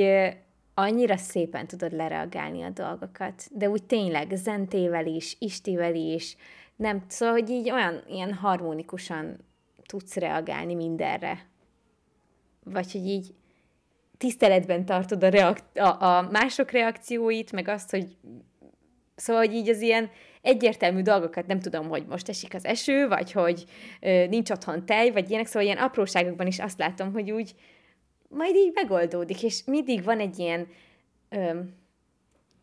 [0.79, 6.37] annyira szépen tudod lereagálni a dolgokat, de úgy tényleg zentével is, istivel is,
[6.77, 9.37] nem, szóval, hogy így olyan, ilyen harmonikusan
[9.87, 11.47] tudsz reagálni mindenre.
[12.65, 13.35] Vagy hogy így
[14.19, 18.17] tiszteletben tartod a, reak- a, a mások reakcióit, meg azt, hogy
[19.15, 20.11] szóval, hogy így az ilyen
[20.43, 23.65] egyértelmű dolgokat nem tudom, hogy most esik az eső, vagy hogy
[24.01, 27.55] ö, nincs otthon tej, vagy ilyenek, szóval ilyen apróságokban is azt látom, hogy úgy,
[28.29, 30.69] majd így megoldódik, és mindig van egy ilyen
[31.29, 31.61] ö,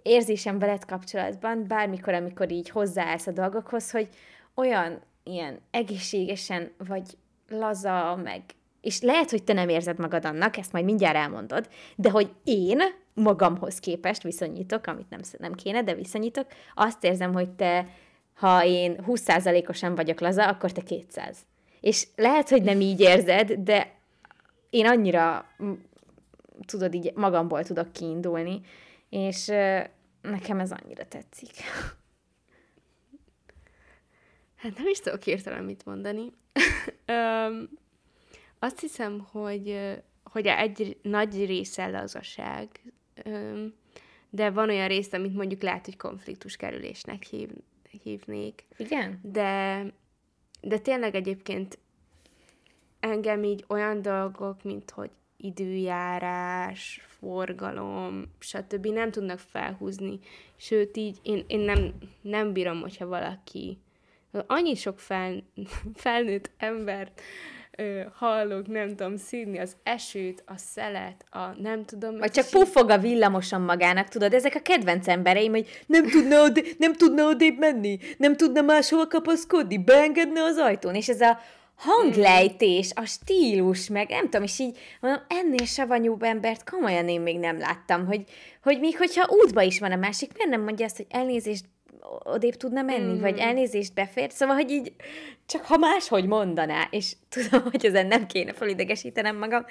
[0.02, 4.10] érzésem veled kapcsolatban, bármikor, amikor így hozzáállsz a dolgokhoz, hogy
[4.54, 7.18] olyan ilyen egészségesen, vagy
[7.50, 8.44] laza, meg
[8.86, 12.80] és lehet, hogy te nem érzed magad annak, ezt majd mindjárt elmondod, de hogy én
[13.14, 17.88] magamhoz képest viszonyítok, amit nem, nem kéne, de viszonyítok, azt érzem, hogy te,
[18.34, 21.38] ha én 20%-osan vagyok laza, akkor te 200.
[21.82, 23.95] És lehet, hogy nem így érzed, de
[24.76, 25.46] én annyira,
[26.66, 28.62] tudod, így magamból tudok kiindulni,
[29.10, 29.46] és
[30.22, 31.52] nekem ez annyira tetszik.
[34.56, 36.22] Hát nem is tudok hirtelen mit mondani.
[37.08, 37.70] um,
[38.60, 39.80] azt hiszem, hogy,
[40.24, 42.68] hogy egy nagy része lazaság,
[43.26, 43.74] um,
[44.30, 47.50] de van olyan rész, amit mondjuk lehet, hogy konfliktus kerülésnek hív,
[48.04, 48.66] hívnék.
[48.78, 49.20] Igen?
[49.24, 49.84] De,
[50.62, 51.78] de tényleg egyébként
[53.06, 58.86] engem így olyan dolgok, mint hogy időjárás, forgalom, stb.
[58.86, 60.20] nem tudnak felhúzni.
[60.56, 63.78] Sőt, így én, én nem, nem bírom, hogyha valaki
[64.48, 65.44] annyi sok fel,
[65.94, 67.22] felnőtt embert
[67.78, 72.18] ö, hallok, nem tudom, színi az esőt, a szelet, a nem tudom...
[72.18, 76.76] Vagy csak puffog a villamosan magának, tudod, ezek a kedvenc embereim, hogy nem tudna, odé,
[76.78, 81.40] nem tudna odébb menni, nem tudna máshol kapaszkodni, beengedne az ajtón, és ez a
[81.76, 87.40] hanglejtés, a stílus, meg nem tudom, és így mondom, ennél savanyúbb embert komolyan én még
[87.40, 88.24] nem láttam, hogy,
[88.64, 91.66] hogy még hogyha útba is van a másik, miért nem mondja azt, hogy elnézést
[92.24, 93.22] odébb tudna menni, mm.
[93.22, 94.94] vagy elnézést befér, szóval, hogy így
[95.46, 99.66] csak ha máshogy mondaná, és tudom, hogy ezen nem kéne felidegesítenem magam,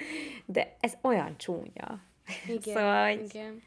[0.45, 2.03] de ez olyan csúnya.
[2.47, 3.25] Igen, szóval, hogy...
[3.33, 3.61] igen.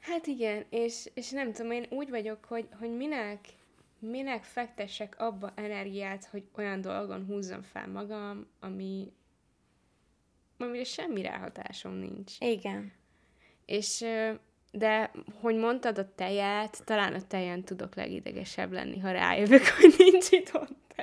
[0.00, 3.38] Hát igen, és, és nem tudom, én úgy vagyok, hogy, hogy minek
[3.98, 9.12] minek fektessek abba energiát, hogy olyan dolgon húzzam fel magam, ami
[10.58, 12.32] amire semmi ráhatásom nincs.
[12.38, 12.92] Igen.
[13.66, 14.04] És
[14.72, 20.30] de, hogy mondtad a tejet, talán a tejen tudok legidegesebb lenni, ha rájövök, hogy nincs
[20.30, 20.94] itt ott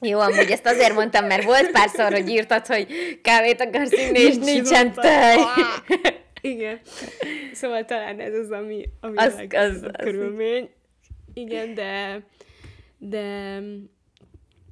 [0.00, 2.86] Jó, amúgy ezt azért mondtam, mert volt párszor, hogy írtad, hogy
[3.22, 5.36] kávét akarsz inni, és nincsen tej.
[6.40, 6.80] Igen.
[7.52, 10.70] Szóval talán ez az, ami, ami az, a az, az, körülmény.
[11.34, 12.22] Igen, de
[13.08, 13.60] de,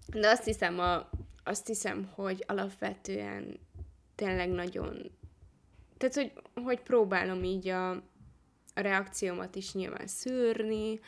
[0.07, 1.11] de azt hiszem, a,
[1.45, 3.59] azt hiszem, hogy alapvetően
[4.15, 5.11] tényleg nagyon,
[5.99, 6.33] tehát, hogy,
[6.65, 7.91] hogy próbálom így a,
[8.75, 11.01] a reakciómat is nyilván szűrni,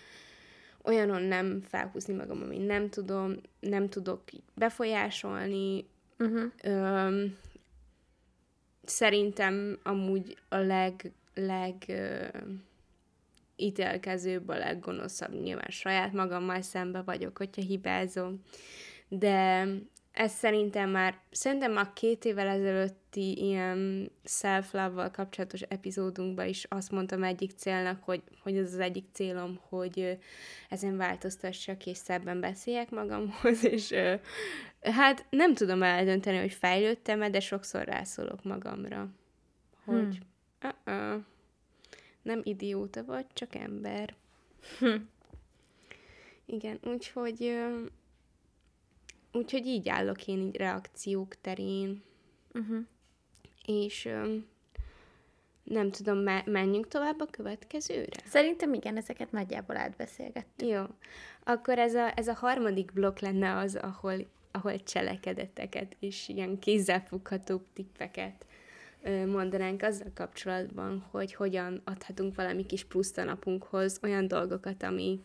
[0.82, 4.22] olyanon nem felhúzni magam, ami nem tudom, nem tudok
[4.54, 5.86] befolyásolni,
[6.18, 6.52] uh-huh.
[6.62, 7.36] Öm,
[8.82, 12.26] szerintem amúgy a leg, leg ö,
[13.56, 18.40] ítélkezőbb, a leggonoszabb, nyilván saját magammal szembe vagyok, hogyha hibázom,
[19.08, 19.66] de
[20.14, 27.22] ez szerintem már, szerintem már két évvel ezelőtti ilyen self-love-val kapcsolatos epizódunkban is azt mondtam
[27.22, 30.18] egyik célnak, hogy, hogy ez az egyik célom, hogy
[30.68, 33.94] ezen változtassak és szebben beszéljek magamhoz, és
[34.80, 39.08] hát nem tudom eldönteni, hogy fejlődtem-e, de sokszor rászólok magamra,
[39.84, 40.18] hogy
[40.60, 40.70] hmm.
[40.86, 41.22] uh-uh,
[42.24, 44.14] nem idióta vagy, csak ember.
[44.78, 44.94] Hm.
[46.46, 47.56] Igen, úgyhogy
[49.32, 52.02] úgyhogy így állok én így reakciók terén.
[52.52, 52.84] Uh-huh.
[53.66, 54.08] És
[55.64, 58.20] nem tudom, me- menjünk tovább a következőre?
[58.24, 60.68] Szerintem igen, ezeket nagyjából átbeszélgettük.
[60.68, 60.82] Jó.
[61.44, 67.62] Akkor ez a, ez a harmadik blokk lenne az, ahol, ahol cselekedeteket és ilyen kézzelfogható
[67.72, 68.46] tippeket
[69.26, 75.20] mondanánk azzal kapcsolatban, hogy hogyan adhatunk valami kis pluszt a napunkhoz, olyan dolgokat, ami,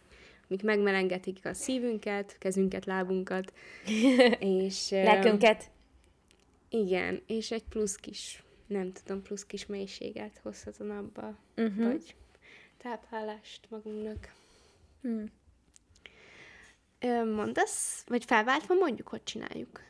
[0.49, 3.53] amik megmelengetik a szívünket, kezünket, lábunkat,
[4.39, 4.89] és...
[4.89, 5.71] Lelkünket.
[6.69, 11.85] Igen, és egy plusz kis, nem tudom, plusz kis mélységet hozhat a napba, uh-huh.
[11.85, 12.15] vagy
[12.77, 14.33] táplálást magunknak.
[15.01, 15.25] Hmm.
[17.35, 19.88] Mondasz, vagy felváltva mondjuk, hogy csináljuk?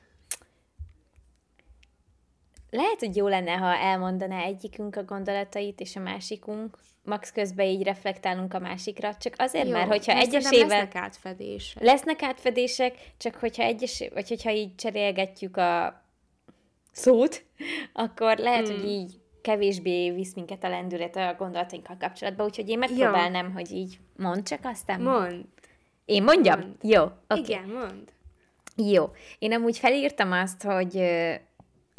[2.70, 6.78] Lehet, hogy jó lenne, ha elmondaná egyikünk a gondolatait, és a másikunk.
[7.04, 10.68] Max közben így reflektálunk a másikra, csak azért, jó, mert hogyha egyesével...
[10.68, 11.84] lesznek átfedések.
[11.84, 16.02] Lesznek átfedések, csak hogyha egyes, vagy hogyha így cserélgetjük a
[16.92, 17.44] szót,
[17.94, 18.78] akkor lehet, hmm.
[18.78, 23.54] hogy így kevésbé visz minket a lendület a gondolatainkkal kapcsolatban, úgyhogy én megpróbálnám, jó.
[23.54, 25.02] hogy így mond csak aztán.
[25.02, 25.46] Mond.
[26.06, 26.60] Én mondjam?
[26.60, 26.76] Mond.
[26.82, 27.44] Jó, okay.
[27.44, 28.12] Igen, mond.
[28.76, 29.12] Jó.
[29.40, 31.04] Én amúgy felírtam azt, hogy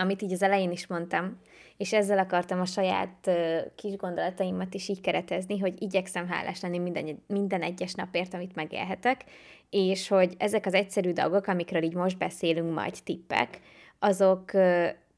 [0.01, 1.39] amit így az elején is mondtam,
[1.77, 3.31] és ezzel akartam a saját
[3.75, 9.25] kis gondolataimat is így keretezni, hogy igyekszem hálás lenni minden, minden egyes napért, amit megélhetek,
[9.71, 13.61] és hogy ezek az egyszerű dolgok, amikről így most beszélünk, majd tippek,
[13.99, 14.51] azok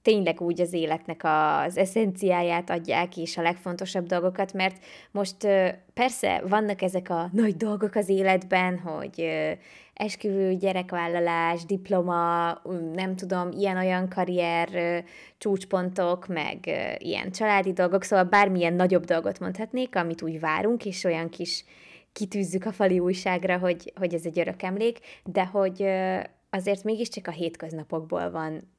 [0.02, 5.36] tényleg úgy az életnek az eszenciáját adják, és a legfontosabb dolgokat, mert most
[5.94, 9.28] persze vannak ezek a nagy dolgok az életben, hogy
[9.94, 12.52] esküvő, gyerekvállalás, diploma,
[12.94, 15.04] nem tudom, ilyen-olyan karrier
[15.38, 16.58] csúcspontok, meg
[16.98, 21.64] ilyen családi dolgok, szóval bármilyen nagyobb dolgot mondhatnék, amit úgy várunk, és olyan kis
[22.12, 25.84] kitűzzük a fali újságra, hogy, hogy ez egy örök emlék, de hogy
[26.50, 28.70] azért mégiscsak a hétköznapokból van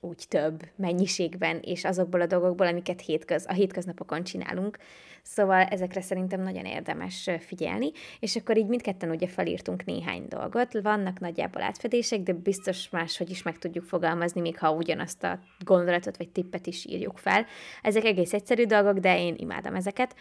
[0.00, 4.78] úgy több mennyiségben, és azokból a dolgokból, amiket hétköz, a hétköznapokon csinálunk.
[5.22, 10.80] Szóval ezekre szerintem nagyon érdemes figyelni, és akkor így mindketten ugye felírtunk néhány dolgot.
[10.82, 16.16] Vannak nagyjából átfedések, de biztos máshogy is meg tudjuk fogalmazni, még ha ugyanazt a gondolatot
[16.16, 17.46] vagy tippet is írjuk fel.
[17.82, 20.14] Ezek egész egyszerű dolgok, de én imádom ezeket.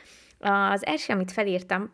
[0.72, 1.92] Az első, amit felírtam,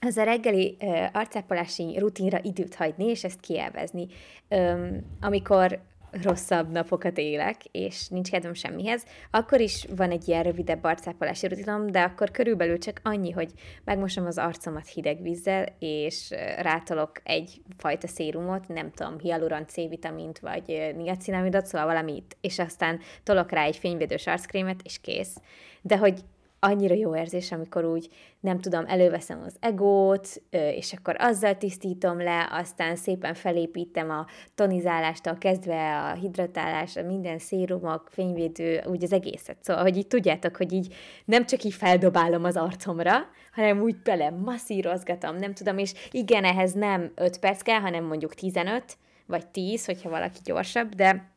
[0.00, 4.06] az a reggeli uh, arcápolási rutinra időt hagyni, és ezt kielvezni.
[4.48, 5.80] Um, amikor
[6.22, 11.86] rosszabb napokat élek, és nincs kedvem semmihez, akkor is van egy ilyen rövidebb arcápolási rutinom,
[11.86, 13.52] de akkor körülbelül csak annyi, hogy
[13.84, 20.92] megmosom az arcomat hideg vízzel, és rátolok egy fajta szérumot, nem tudom, hialuron C-vitamint, vagy
[20.96, 25.36] niacinamidot, szóval valamit, és aztán tolok rá egy fényvédős arckrémet, és kész.
[25.82, 26.20] De hogy
[26.66, 28.08] annyira jó érzés, amikor úgy,
[28.40, 35.34] nem tudom, előveszem az egót, és akkor azzal tisztítom le, aztán szépen felépítem a tonizálástól
[35.38, 39.56] kezdve a hidratálás, a minden szérumok, fényvédő, úgy az egészet.
[39.60, 43.16] Szóval, hogy így tudjátok, hogy így nem csak így feldobálom az arcomra,
[43.52, 48.34] hanem úgy bele masszírozgatom, nem tudom, és igen, ehhez nem 5 perc kell, hanem mondjuk
[48.34, 51.30] 15, vagy 10, hogyha valaki gyorsabb, de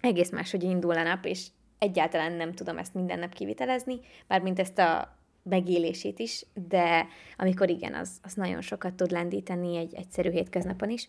[0.00, 1.46] egész máshogy indul a nap, és
[1.80, 7.94] egyáltalán nem tudom ezt minden nap kivitelezni, bármint ezt a megélését is, de amikor igen,
[7.94, 11.08] az, az nagyon sokat tud lendíteni egy egyszerű hétköznapon is.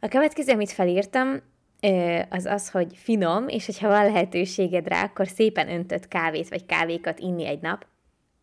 [0.00, 1.42] A következő, amit felírtam,
[2.28, 7.18] az az, hogy finom, és hogyha van lehetőséged rá, akkor szépen öntött kávét vagy kávékat
[7.18, 7.86] inni egy nap.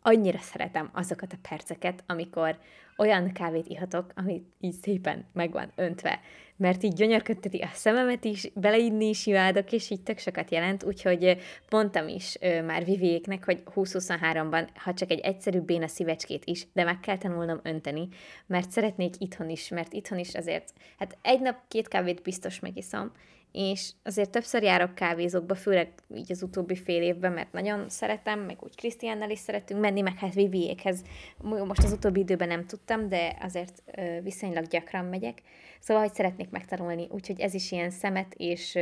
[0.02, 2.58] Annyira szeretem azokat a perceket, amikor
[2.96, 6.20] olyan kávét ihatok, amit így szépen meg van öntve
[6.60, 11.36] mert így gyönyörködteti a szememet is, beleidni is imádok, és így tök sokat jelent, úgyhogy
[11.70, 17.00] mondtam is már Viviéknek, hogy 2023-ban, ha csak egy egyszerű béna szívecskét is, de meg
[17.00, 18.08] kell tanulnom önteni,
[18.46, 23.12] mert szeretnék itthon is, mert itthon is azért, hát egy nap két kávét biztos megiszom,
[23.52, 28.56] és azért többször járok kávézókba, főleg így az utóbbi fél évben, mert nagyon szeretem, meg
[28.60, 31.02] úgy Krisztiánnal is szeretünk menni, meg hát Viviékhez
[31.38, 33.82] most az utóbbi időben nem tudtam, de azért
[34.22, 35.42] viszonylag gyakran megyek.
[35.80, 38.78] Szóval, hogy szeretnék megtanulni, úgyhogy ez is ilyen szemet és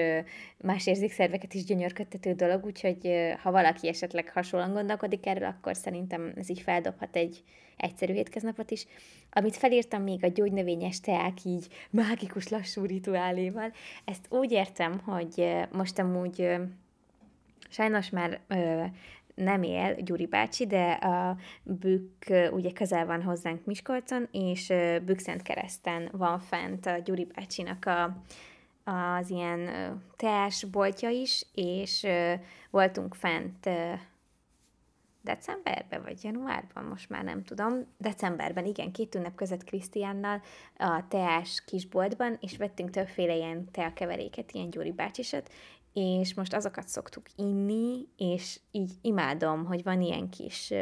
[0.57, 3.09] más érzékszerveket is gyönyörködtető dolog, úgyhogy
[3.43, 7.43] ha valaki esetleg hasonlóan gondolkodik erről, akkor szerintem ez így feldobhat egy
[7.79, 8.87] egyszerű hétköznapot is.
[9.31, 13.73] Amit felírtam még a gyógynövényes teák így mágikus lassú rituáléval,
[14.05, 16.49] ezt úgy értem, hogy most amúgy
[17.69, 18.41] sajnos már
[19.35, 24.73] nem él Gyuri bácsi, de a Bükk ugye közel van hozzánk Miskolcon, és
[25.05, 28.23] Bükkszent kereszten van fent a Gyuri bácsinak a,
[28.91, 29.71] az ilyen
[30.17, 32.07] teásboltja is, és
[32.71, 33.69] voltunk fent
[35.29, 40.43] decemberben vagy januárban, most már nem tudom, decemberben, igen, két ünnep között Krisztiánnal
[40.77, 45.51] a teás kisboltban, és vettünk többféle ilyen teakeveréket, ilyen Gyuri bácsisat,
[45.93, 50.73] és most azokat szoktuk inni, és így imádom, hogy van ilyen kis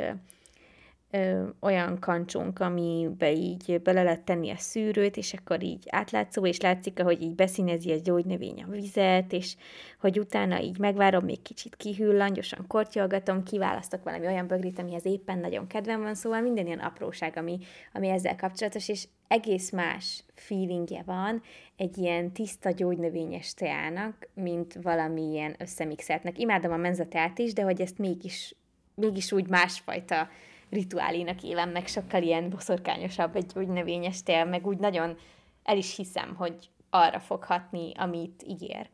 [1.10, 6.60] ö, olyan kancsunk, amibe így bele lehet tenni a szűrőt, és akkor így átlátszó, és
[6.60, 9.56] látszik, hogy így beszínezi a gyógynövény a vizet, és
[10.00, 15.38] hogy utána így megvárom, még kicsit kihűl, langyosan kortyolgatom, kiválasztok valami olyan bögrit, amihez éppen
[15.38, 17.58] nagyon kedvem van, szóval minden ilyen apróság, ami,
[17.92, 21.42] ami ezzel kapcsolatos, és egész más feelingje van
[21.76, 26.38] egy ilyen tiszta gyógynövényes teának, mint valami ilyen összemixeltnek.
[26.38, 28.54] Imádom a menzateát is, de hogy ezt mégis,
[28.94, 30.28] mégis úgy másfajta
[30.70, 35.16] rituálénak élem meg, sokkal ilyen boszorkányosabb egy gyógynövényes tea, meg úgy nagyon
[35.62, 38.88] el is hiszem, hogy arra fog hatni, amit ígér.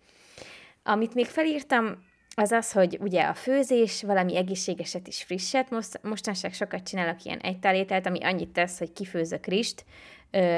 [0.83, 2.05] Amit még felírtam,
[2.35, 7.39] az az, hogy ugye a főzés, valami egészségeset is frisset, most, mostanság sokat csinálok ilyen
[7.39, 9.85] egytálételt, ami annyit tesz, hogy kifőzök rist,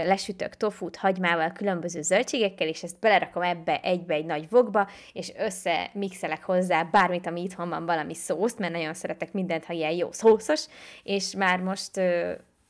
[0.05, 6.45] lesütök tofut hagymával, különböző zöldségekkel, és ezt belerakom ebbe egybe egy nagy vokba, és összemixelek
[6.45, 10.67] hozzá bármit, ami itthon van, valami szószt, mert nagyon szeretek mindent, ha ilyen jó szószos,
[11.03, 12.01] és már most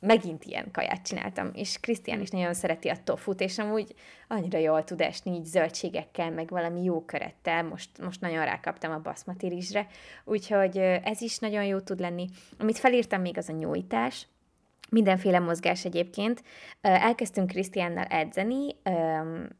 [0.05, 3.95] megint ilyen kaját csináltam, és Krisztián is nagyon szereti a tofut, és amúgy
[4.27, 8.99] annyira jól tud esni így zöldségekkel, meg valami jó körettel, most, most nagyon rákaptam a
[8.99, 9.87] baszmati rizsre,
[10.23, 12.29] úgyhogy ez is nagyon jó tud lenni.
[12.57, 14.27] Amit felírtam még az a nyújtás,
[14.89, 16.43] mindenféle mozgás egyébként.
[16.81, 18.75] Elkezdtünk Krisztiánnal edzeni,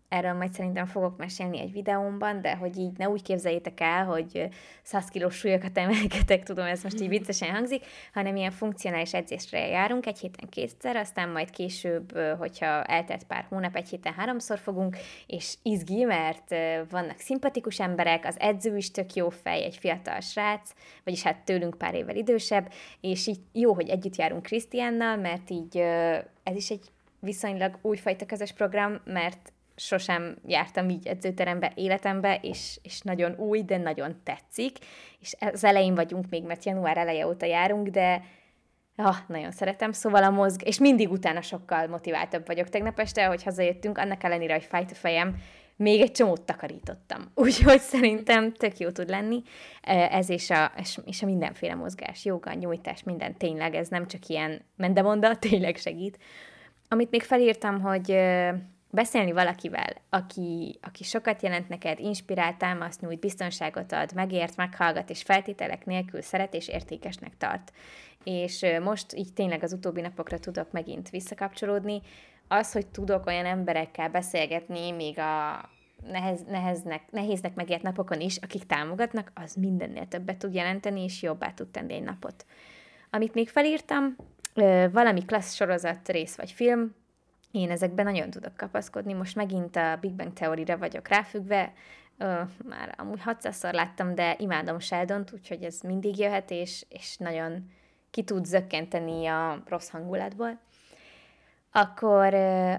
[0.09, 4.47] erről majd szerintem fogok mesélni egy videómban, de hogy így ne úgy képzeljétek el, hogy
[4.84, 10.05] 100 kilós súlyokat emelgetek, tudom, ez most így viccesen hangzik, hanem ilyen funkcionális edzésre járunk
[10.05, 14.97] egy héten kétszer, aztán majd később, hogyha eltelt pár hónap, egy héten háromszor fogunk,
[15.28, 16.55] és izgi, mert
[16.89, 20.71] vannak szimpatikus emberek, az edző is tök jó fej, egy fiatal srác,
[21.03, 22.71] vagyis hát tőlünk pár évvel idősebb,
[23.01, 25.78] és így jó, hogy együtt járunk Krisztiánnal, mert így
[26.43, 33.01] ez is egy viszonylag újfajta közös program, mert sosem jártam így edzőterembe életembe, és, és
[33.01, 34.78] nagyon új, de nagyon tetszik,
[35.20, 38.24] és az elején vagyunk még, mert január eleje óta járunk, de
[38.95, 42.70] ah, nagyon szeretem, szóval a mozg, és mindig utána sokkal motiváltabb vagyok.
[42.70, 45.36] Tegnap este, ahogy hazajöttünk, annak ellenére, hogy fájt a fejem,
[45.76, 47.32] még egy csomót takarítottam.
[47.36, 49.41] Úgyhogy szerintem tök jó tud lenni
[50.09, 50.71] ez és a,
[51.05, 56.17] és a mindenféle mozgás, joga, nyújtás, minden tényleg, ez nem csak ilyen mendemonda, tényleg segít.
[56.88, 58.17] Amit még felírtam, hogy
[58.95, 65.21] beszélni valakivel, aki, aki sokat jelent neked, inspirál, támaszt nyújt, biztonságot ad, megért, meghallgat, és
[65.21, 67.71] feltételek nélkül szeret és értékesnek tart.
[68.23, 72.01] És most így tényleg az utóbbi napokra tudok megint visszakapcsolódni.
[72.48, 75.70] Az, hogy tudok olyan emberekkel beszélgetni, még a
[76.12, 81.52] nehez, neheznek, nehéznek megért napokon is, akik támogatnak, az mindennél többet tud jelenteni, és jobbá
[81.52, 82.46] tud tenni egy napot.
[83.10, 84.16] Amit még felírtam,
[84.91, 86.96] valami klassz sorozat, rész vagy film,
[87.52, 89.14] én ezekben nagyon tudok kapaszkodni.
[89.14, 91.74] Most megint a Big Bang Theory-re vagyok ráfüggve,
[92.18, 97.72] Ö, már amúgy 600-szor láttam, de imádom sheldon úgyhogy ez mindig jöhet, és, és nagyon
[98.12, 100.60] ki tud zökkenteni a rossz hangulatból.
[101.78, 102.34] Akkor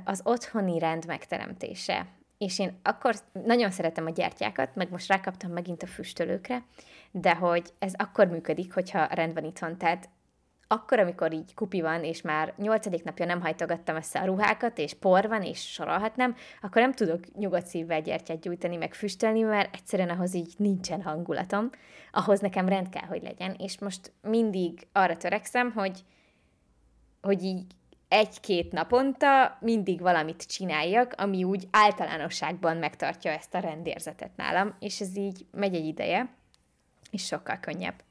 [0.04, 2.06] az otthoni rend megteremtése.
[2.38, 6.62] És én akkor nagyon szeretem a gyertyákat, meg most rákaptam megint a füstölőkre,
[7.10, 9.78] de hogy ez akkor működik, hogyha rend van itthon.
[9.78, 10.08] Tehát
[10.66, 14.94] akkor, amikor így kupi van, és már nyolcadik napja nem hajtogattam össze a ruhákat, és
[14.94, 20.10] por van, és sorolhatnám, akkor nem tudok nyugodt szívvel gyertyát gyújtani, meg füstölni, mert egyszerűen
[20.10, 21.70] ahhoz így nincsen hangulatom.
[22.12, 23.54] Ahhoz nekem rend kell, hogy legyen.
[23.58, 26.04] És most mindig arra törekszem, hogy,
[27.20, 27.64] hogy így
[28.08, 35.16] egy-két naponta mindig valamit csináljak, ami úgy általánosságban megtartja ezt a rendérzetet nálam, és ez
[35.16, 36.28] így megy egy ideje,
[37.10, 38.04] és sokkal könnyebb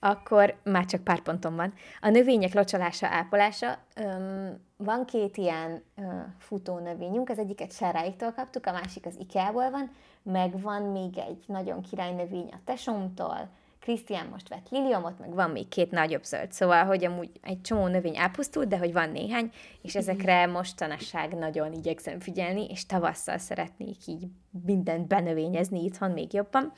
[0.00, 1.72] akkor már csak pár pontom van.
[2.00, 3.78] A növények locsolása, ápolása.
[3.94, 6.02] Öm, van két ilyen ö,
[6.38, 9.90] futó növényünk, az egyiket Seráiktól kaptuk, a másik az IKEA-ból van,
[10.22, 13.48] meg van még egy nagyon király növény a tesómtól,
[13.80, 17.86] Krisztián most vett liliomot, meg van még két nagyobb zöld, szóval, hogy amúgy egy csomó
[17.86, 19.50] növény elpusztult, de hogy van néhány,
[19.82, 24.26] és ezekre mostanasság nagyon igyekszem figyelni, és tavasszal szeretnék így
[24.64, 26.72] mindent benövényezni itthon még jobban.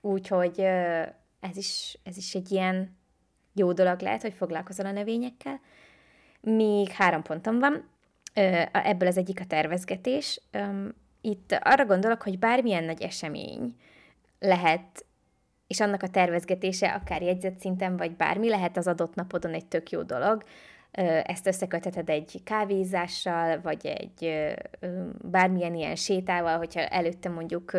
[0.00, 0.60] Úgyhogy
[1.40, 2.96] ez is, ez is egy ilyen
[3.54, 5.60] jó dolog lehet, hogy foglalkozol a növényekkel.
[6.40, 7.88] Még három pontom van.
[8.72, 10.40] Ebből az egyik a tervezgetés.
[11.20, 13.76] Itt arra gondolok, hogy bármilyen nagy esemény
[14.38, 15.04] lehet,
[15.72, 19.90] és annak a tervezgetése akár jegyzett szinten, vagy bármi lehet az adott napodon egy tök
[19.90, 20.42] jó dolog.
[21.22, 24.46] Ezt összekötheted egy kávézással, vagy egy
[25.22, 27.72] bármilyen ilyen sétával, hogyha előtte mondjuk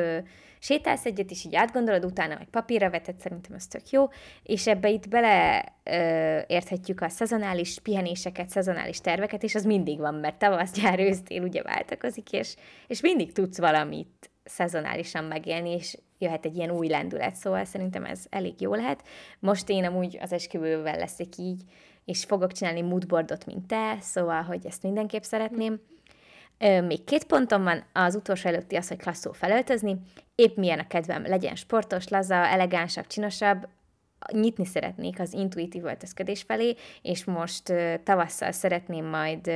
[0.60, 4.06] sétálsz egyet, és így átgondolod, utána meg papírra veted, szerintem ez tök jó,
[4.44, 5.66] és ebbe itt bele
[6.48, 11.62] érthetjük a szezonális pihenéseket, szezonális terveket, és az mindig van, mert tavasz, gyár, ősztél ugye
[11.62, 12.56] váltakozik, és,
[12.88, 18.26] és mindig tudsz valamit szezonálisan megélni, és jöhet egy ilyen új lendület, szóval szerintem ez
[18.30, 19.04] elég jó lehet.
[19.40, 21.62] Most én amúgy az esküvővel leszek így,
[22.06, 25.80] és fogok csinálni moodboardot, mint te, szóval, hogy ezt mindenképp szeretném.
[26.88, 29.98] Még két pontom van, az utolsó előtti az, hogy klasszul felöltözni,
[30.36, 33.68] épp milyen a kedvem, legyen sportos, laza, elegánsabb, csinosabb,
[34.32, 39.52] nyitni szeretnék az intuitív öltözködés felé, és most tavasszal szeretném majd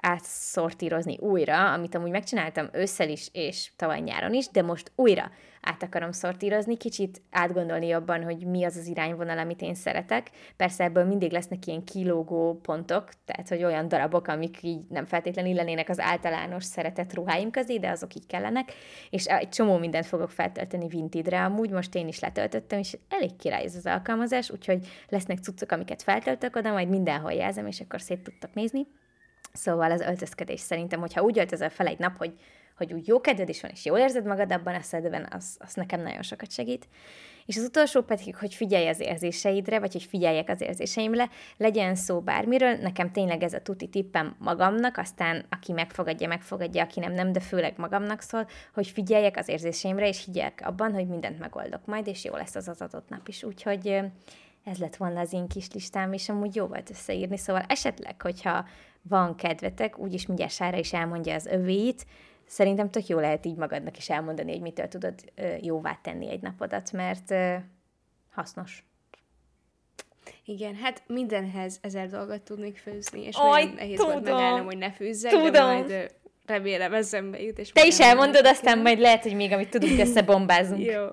[0.00, 5.30] átszortírozni újra, amit amúgy megcsináltam ősszel is, és tavaly nyáron is, de most újra
[5.62, 10.30] át akarom szortírozni, kicsit átgondolni jobban, hogy mi az az irányvonal, amit én szeretek.
[10.56, 15.54] Persze ebből mindig lesznek ilyen kilógó pontok, tehát hogy olyan darabok, amik így nem feltétlenül
[15.54, 18.72] lennének az általános szeretett ruháim közé, de azok így kellenek,
[19.10, 23.64] és egy csomó mindent fogok feltölteni Vinted-re amúgy, most én is letöltöttem, és elég király
[23.64, 28.22] ez az alkalmazás, úgyhogy lesznek cuccok, amiket feltöltök oda, majd mindenhol jelzem, és akkor szét
[28.22, 28.86] tudtok nézni.
[29.52, 32.34] Szóval az öltözködés szerintem, hogyha úgy öltözöl fel egy nap, hogy,
[32.76, 35.74] hogy úgy jó kedved is van, és jól érzed magad abban a szedben, az, az
[35.74, 36.88] nekem nagyon sokat segít.
[37.46, 42.20] És az utolsó pedig, hogy figyelj az érzéseidre, vagy hogy figyeljek az érzéseimre, legyen szó
[42.20, 47.32] bármiről, nekem tényleg ez a tuti tippem magamnak, aztán aki megfogadja, megfogadja, aki nem, nem,
[47.32, 52.06] de főleg magamnak szól, hogy figyeljek az érzéseimre, és higgyek abban, hogy mindent megoldok majd,
[52.06, 53.42] és jó lesz az az adott nap is.
[53.42, 54.00] Úgyhogy
[54.64, 58.66] ez lett volna az én kis listám, és amúgy jó volt összeírni, szóval esetleg, hogyha
[59.02, 62.06] van kedvetek, úgyis mindjárt Sára is elmondja az övéit,
[62.52, 65.14] szerintem tök jó lehet így magadnak is elmondani, hogy mitől tudod
[65.60, 67.34] jóvá tenni egy napodat, mert
[68.30, 68.84] hasznos.
[70.44, 74.12] Igen, hát mindenhez ezer dolgot tudnék főzni, és Aj, nagyon nehéz tudom.
[74.12, 75.52] volt megállnom, hogy ne fűzzek, tudom.
[75.52, 76.14] de majd
[76.46, 77.58] remélem eszembe jut.
[77.58, 80.84] És Te is elmondod, aztán majd lehet, hogy még amit tudunk, összebombázunk.
[80.90, 81.06] jó.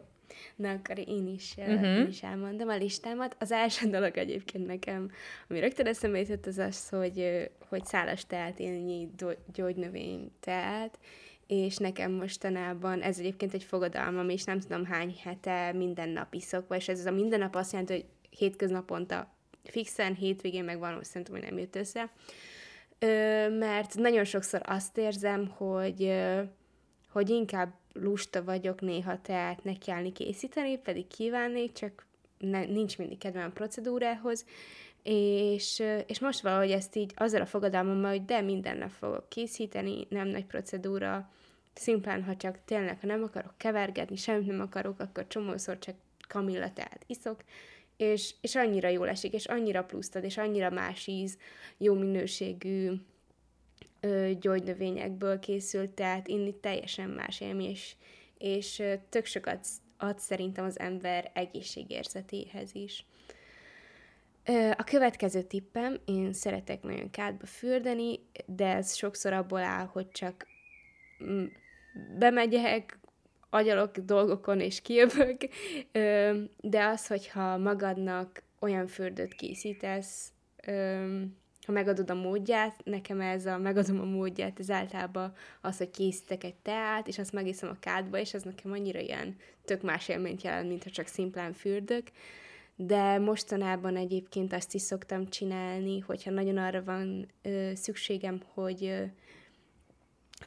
[0.55, 1.83] Na, akkor én is, uh-huh.
[1.83, 3.35] én is elmondom a listámat.
[3.39, 5.11] Az első dolog egyébként nekem,
[5.49, 9.09] ami rögtön eszembe jutott, az az, hogy, hogy szálas teát élnyi
[9.53, 10.99] gyógynövény teát,
[11.49, 16.75] és nekem mostanában ez egyébként egy fogadalmam, és nem tudom hány hete minden nap iszok,
[16.75, 19.33] és ez a minden nap azt jelenti, hogy hétköznaponta
[19.63, 22.11] fixen, hétvégén meg van, szerintem, hogy nem jött össze.
[22.99, 23.07] Ö,
[23.57, 26.13] mert nagyon sokszor azt érzem, hogy,
[27.11, 32.05] hogy inkább lusta vagyok néha teát nekiállni készíteni, pedig kívánnék, csak
[32.37, 34.45] ne, nincs mindig kedvem a procedúrához,
[35.03, 40.07] és, és most valahogy ezt így azzal a fogadalmammal, hogy de minden nap fogok készíteni,
[40.09, 41.29] nem nagy procedúra,
[41.79, 45.95] szimplán, ha csak tényleg, ha nem akarok kevergetni, semmit nem akarok, akkor csomószor csak
[46.27, 47.43] kamilla teát iszok,
[47.97, 51.37] és, és annyira jól esik, és annyira plusztad, és annyira más íz,
[51.77, 52.91] jó minőségű
[53.99, 57.95] ö, gyógynövényekből készült, tehát inni teljesen más élmény, és,
[58.37, 59.67] és tök sokat
[59.97, 63.05] ad szerintem az ember egészségérzetéhez is.
[64.75, 70.47] A következő tippem, én szeretek nagyon kádba fürdeni, de ez sokszor abból áll, hogy csak
[71.23, 71.45] mm,
[72.17, 72.99] bemegyek,
[73.49, 75.41] agyalok dolgokon és kijövök,
[76.61, 80.31] de az, hogyha magadnak olyan fürdőt készítesz,
[81.65, 86.43] ha megadod a módját, nekem ez a megadom a módját, ez általában az, hogy készítek
[86.43, 89.35] egy teát, és azt megiszom a kádba, és ez nekem annyira ilyen
[89.65, 92.07] tök más élményt jelent, mint csak szimplán fürdök.
[92.75, 99.03] De mostanában egyébként azt is szoktam csinálni, hogyha nagyon arra van ö, szükségem, hogy ö,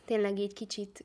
[0.04, 1.04] tényleg így kicsit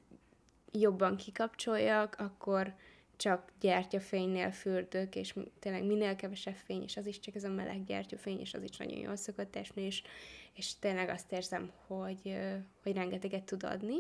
[0.80, 2.74] jobban kikapcsoljak, akkor
[3.18, 7.84] csak gyertyafénynél fürdök, és tényleg minél kevesebb fény, és az is csak ez a meleg
[7.84, 10.04] gyertyafény, és az is nagyon jól szokott esni, és,
[10.54, 12.38] és tényleg azt érzem, hogy,
[12.84, 13.96] hogy rengeteget tud adni.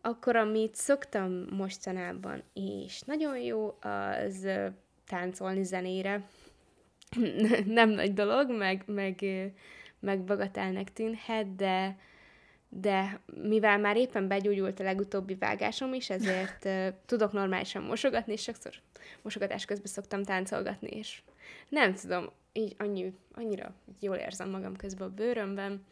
[0.00, 4.48] Akkor, amit szoktam mostanában, és nagyon jó, az
[5.06, 6.28] táncolni zenére.
[7.66, 9.24] Nem nagy dolog, meg, meg,
[9.98, 11.96] meg bagatelnek tűnhet, de
[12.72, 18.42] de mivel már éppen begyógyult a legutóbbi vágásom is, ezért uh, tudok normálisan mosogatni, és
[18.42, 18.72] sokszor
[19.22, 21.22] mosogatás közben szoktam táncolgatni, és
[21.68, 25.84] nem tudom, így annyi, annyira jól érzem magam közben a bőrömben.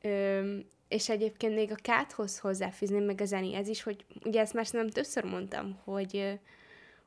[0.00, 0.56] Ö,
[0.88, 4.88] és egyébként még a káthoz hozzáfűzném meg a zenéhez is, hogy ugye ezt már nem
[4.88, 6.38] többször mondtam, hogy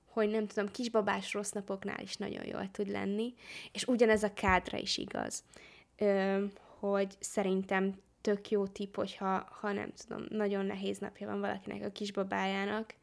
[0.06, 3.34] hogy nem tudom, kisbabás rossz napoknál is nagyon jól tud lenni,
[3.72, 5.44] és ugyanez a kádra is igaz,
[5.98, 6.44] ö,
[6.80, 11.92] hogy szerintem tök jó tipp, hogyha ha nem tudom, nagyon nehéz napja van valakinek a
[11.92, 12.94] kisbabájának,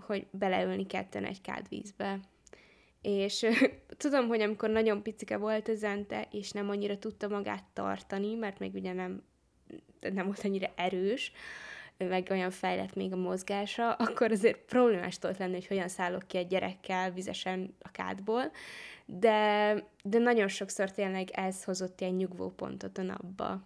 [0.00, 2.20] hogy beleülni ketten egy kádvízbe.
[3.02, 3.46] És
[3.96, 8.58] tudom, hogy amikor nagyon picike volt a zente, és nem annyira tudta magát tartani, mert
[8.58, 9.22] még ugye nem,
[10.00, 11.32] nem volt annyira erős,
[11.96, 16.36] meg olyan fejlett még a mozgása, akkor azért problémás tudott lenni, hogy hogyan szállok ki
[16.36, 18.50] egy gyerekkel vizesen a kádból,
[19.04, 23.62] de, de nagyon sokszor tényleg ez hozott ilyen nyugvópontot a napba.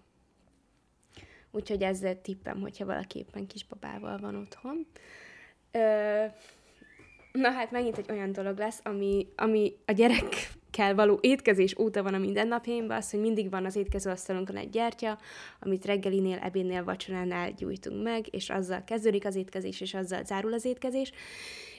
[1.52, 4.86] Úgyhogy ez tippem, hogyha valaki éppen kisbabával van otthon.
[5.70, 6.24] Ö,
[7.32, 12.14] na hát megint egy olyan dolog lesz, ami, ami a gyerekkel való étkezés óta van
[12.14, 15.18] a mindennapjaimban, az, hogy mindig van az étkezőasztalunkon egy gyertya,
[15.60, 20.64] amit reggelinél, ebédnél, vacsoránál gyújtunk meg, és azzal kezdődik az étkezés, és azzal zárul az
[20.64, 21.12] étkezés.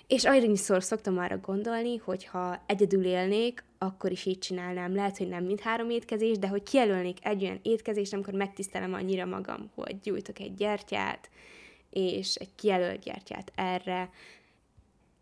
[0.08, 4.96] És annyiszor szoktam arra gondolni, hogy ha egyedül élnék, akkor is így csinálnám.
[4.96, 9.26] Lehet, hogy nem mind három étkezés, de hogy kijelölnék egy olyan étkezést, amikor megtisztelem annyira
[9.26, 11.30] magam, hogy gyújtok egy gyertyát,
[11.90, 14.10] és egy kijelölt gyertyát erre,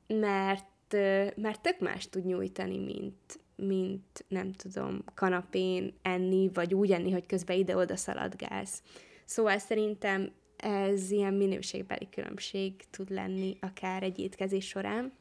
[0.07, 0.93] mert,
[1.35, 7.25] mert tök más tud nyújtani, mint, mint nem tudom, kanapén enni, vagy úgy enni, hogy
[7.25, 8.81] közben ide-oda szaladgálsz.
[9.25, 10.31] Szóval szerintem
[10.61, 15.13] ez ilyen minőségbeli különbség tud lenni akár egy étkezés során.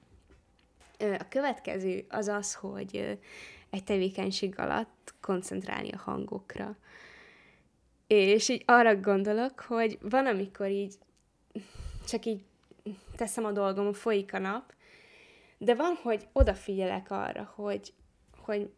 [0.98, 3.18] A következő az az, hogy
[3.70, 6.76] egy tevékenység alatt koncentrálni a hangokra.
[8.06, 10.94] És így arra gondolok, hogy van, amikor így
[12.06, 12.44] csak így
[13.16, 14.72] teszem a dolgom, folyik a nap,
[15.58, 17.92] de van, hogy odafigyelek arra, hogy,
[18.36, 18.70] hogy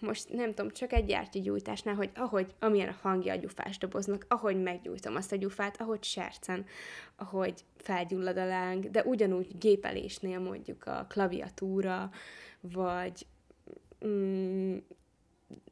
[0.00, 4.62] most nem tudom, csak egy gyújtásnál, hogy ahogy, amilyen a hangja a gyufás doboznak, ahogy
[4.62, 6.66] meggyújtom azt a gyufát, ahogy sercen,
[7.16, 12.10] ahogy felgyullad a láng, de ugyanúgy gépelésnél mondjuk a klaviatúra,
[12.60, 13.26] vagy
[14.06, 14.76] mm,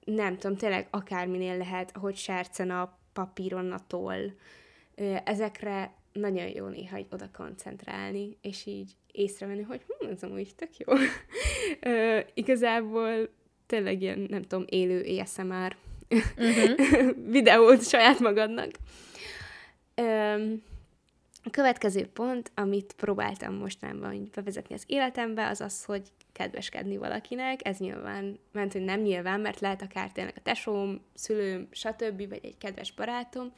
[0.05, 4.31] nem tudom, tényleg akárminél lehet, ahogy sercen a papíron a toll.
[5.25, 10.77] Ezekre nagyon jó néha hogy oda koncentrálni, és így észrevenni, hogy hm, ez amúgy tök
[10.77, 10.93] jó.
[11.93, 13.29] Ö, igazából
[13.67, 15.77] tényleg ilyen, nem tudom, élő ASMR
[16.11, 17.11] uh-huh.
[17.37, 18.71] videót saját magadnak.
[19.95, 20.35] Ö,
[21.47, 26.03] a következő pont, amit próbáltam mostanában bevezetni az életembe, az az, hogy
[26.33, 27.67] kedveskedni valakinek.
[27.67, 32.41] Ez nyilván, ment, hogy nem nyilván, mert lehet akár tényleg a tesóm, szülőm, stb., vagy
[32.43, 33.53] egy kedves barátom,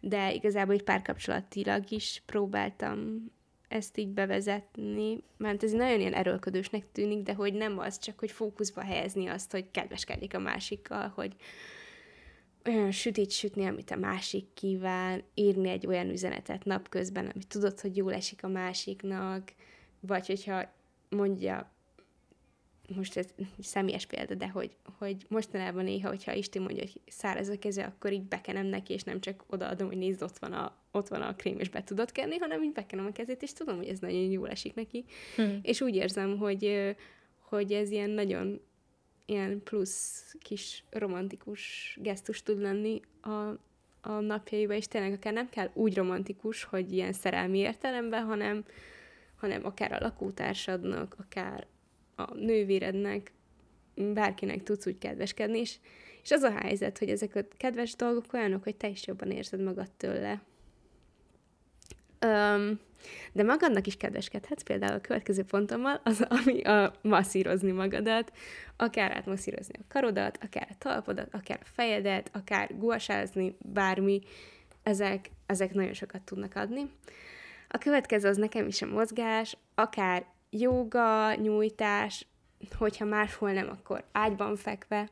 [0.00, 3.30] de igazából egy párkapcsolatilag is próbáltam
[3.72, 8.30] ezt így bevezetni, mert ez nagyon ilyen erőlködősnek tűnik, de hogy nem az, csak hogy
[8.30, 11.36] fókuszba helyezni azt, hogy kedveskedjék a másikkal, hogy
[12.64, 17.96] olyan sütít sütni, amit a másik kíván, írni egy olyan üzenetet napközben, amit tudod, hogy
[17.96, 19.52] jól esik a másiknak,
[20.00, 20.72] vagy hogyha
[21.08, 21.71] mondja,
[22.88, 23.26] most ez
[23.60, 28.12] személyes példa, de hogy, hogy mostanában néha, hogyha Isti mondja, hogy száraz a keze, akkor
[28.12, 31.36] így bekenem neki, és nem csak odaadom, hogy nézd, ott van a, ott van a
[31.36, 34.30] krém, és be tudod kenni, hanem így bekenem a kezét, és tudom, hogy ez nagyon
[34.30, 35.04] jól esik neki.
[35.36, 35.58] Hmm.
[35.62, 36.94] És úgy érzem, hogy,
[37.38, 38.60] hogy ez ilyen nagyon
[39.26, 43.58] ilyen plusz kis romantikus gesztus tud lenni a,
[44.00, 48.64] a napjaiba, és tényleg akár nem kell úgy romantikus, hogy ilyen szerelmi értelemben, hanem,
[49.36, 51.66] hanem akár a lakótársadnak, akár
[52.22, 53.32] a nővérednek,
[53.94, 55.76] bárkinek tudsz úgy kedveskedni, és,
[56.22, 59.60] és az a helyzet, hogy ezek a kedves dolgok olyanok, hogy te is jobban érzed
[59.62, 60.42] magad tőle.
[62.26, 62.80] Um,
[63.32, 68.32] de magadnak is kedveskedhetsz, például a következő pontommal, az, ami a masszírozni magadat,
[68.76, 74.20] akár átmasszírozni a karodat, akár a talpodat, akár a fejedet, akár guasázni, bármi,
[74.82, 76.90] ezek, ezek nagyon sokat tudnak adni.
[77.68, 82.26] A következő az nekem is a mozgás, akár joga, nyújtás,
[82.76, 85.08] hogyha máshol nem, akkor ágyban fekve,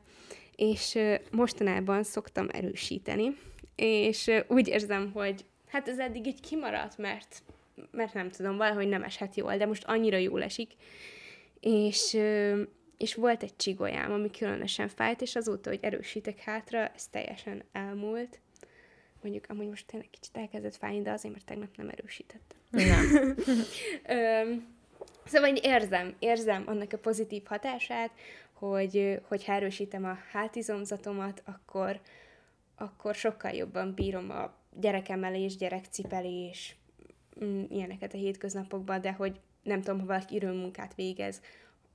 [0.55, 0.99] és
[1.31, 3.37] mostanában szoktam erősíteni,
[3.75, 7.43] és úgy érzem, hogy hát ez eddig így kimaradt, mert,
[7.91, 10.71] mert nem tudom, valahogy nem eshet jól, de most annyira jól esik,
[11.59, 12.17] és,
[12.97, 18.39] és volt egy csigolyám, ami különösen fájt, és azóta, hogy erősítek hátra, ez teljesen elmúlt.
[19.21, 22.57] Mondjuk, amúgy most tényleg kicsit elkezdett fájni, de azért, mert tegnap nem erősítettem.
[22.69, 23.35] Nem.
[25.25, 28.11] Szóval így érzem, érzem annak a pozitív hatását,
[28.53, 31.99] hogy, hogy erősítem a hátizomzatomat, akkor,
[32.75, 36.75] akkor sokkal jobban bírom a gyerekemelés, gyerekcipelés,
[37.43, 41.41] mm, ilyeneket a hétköznapokban, de hogy nem tudom, ha valaki munkát végez,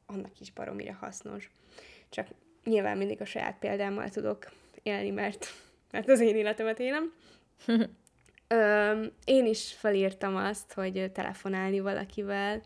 [0.07, 1.51] annak is baromira hasznos.
[2.09, 2.27] Csak
[2.65, 4.51] nyilván mindig a saját példámmal tudok
[4.83, 5.47] élni, mert,
[5.91, 7.13] mert az én életemet élem.
[8.49, 12.63] Ö, én is felírtam azt, hogy telefonálni valakivel,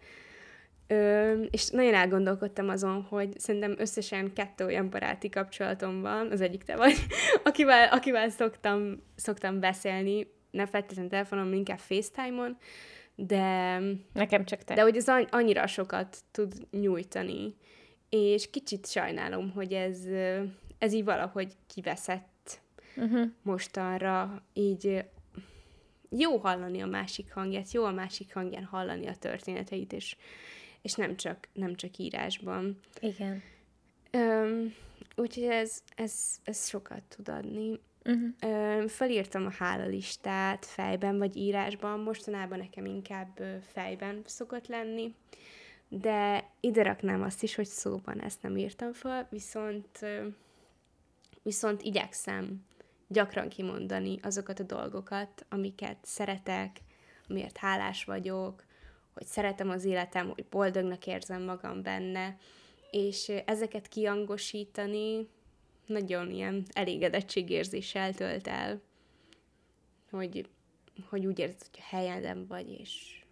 [0.90, 6.62] Ö, és nagyon elgondolkodtam azon, hogy szerintem összesen kettő olyan baráti kapcsolatom van, az egyik
[6.62, 6.94] te vagy,
[7.44, 12.56] akivel, akivel szoktam, szoktam beszélni, ne feltétlenül telefonon, inkább FaceTime-on,
[13.14, 13.78] de...
[14.12, 14.74] Nekem csak te.
[14.74, 17.54] De hogy ez annyira sokat tud nyújtani,
[18.08, 19.98] és kicsit sajnálom, hogy ez,
[20.78, 22.60] ez így valahogy kiveszett
[22.96, 23.26] uh-huh.
[23.42, 25.04] mostanra, így
[26.08, 30.16] jó hallani a másik hangját, jó a másik hangján hallani a történeteit, és,
[30.82, 32.80] és nem, csak, nem csak írásban.
[33.00, 33.42] Igen.
[34.12, 34.74] Um,
[35.16, 37.80] úgyhogy ez, ez, ez sokat tud adni.
[38.04, 38.88] Uh-huh.
[38.88, 45.14] Felírtam a hálalistát fejben vagy írásban, mostanában nekem inkább fejben szokott lenni,
[45.88, 50.06] de ide raknám azt is, hogy szóban ezt nem írtam fel, viszont,
[51.42, 52.64] viszont igyekszem
[53.08, 56.80] gyakran kimondani azokat a dolgokat, amiket szeretek,
[57.28, 58.64] amiért hálás vagyok,
[59.14, 62.36] hogy szeretem az életem, hogy boldognak érzem magam benne,
[62.90, 65.28] és ezeket kiangosítani
[65.86, 68.80] nagyon ilyen elégedettségérzéssel tölt el,
[70.10, 70.48] hogy,
[71.08, 73.22] hogy úgy érzed, hogy a helyeden vagy, és,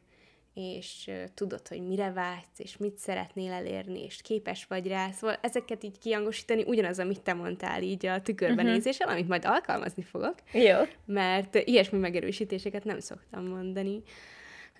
[0.54, 5.10] és uh, tudod, hogy mire vágysz, és mit szeretnél elérni, és képes vagy rá.
[5.10, 9.12] Szóval ezeket így kiangosítani, ugyanaz, amit te mondtál így a tükörbenézéssel, uh-huh.
[9.12, 10.34] amit majd alkalmazni fogok.
[10.52, 10.76] Jó.
[11.04, 14.02] Mert ilyesmi megerősítéseket nem szoktam mondani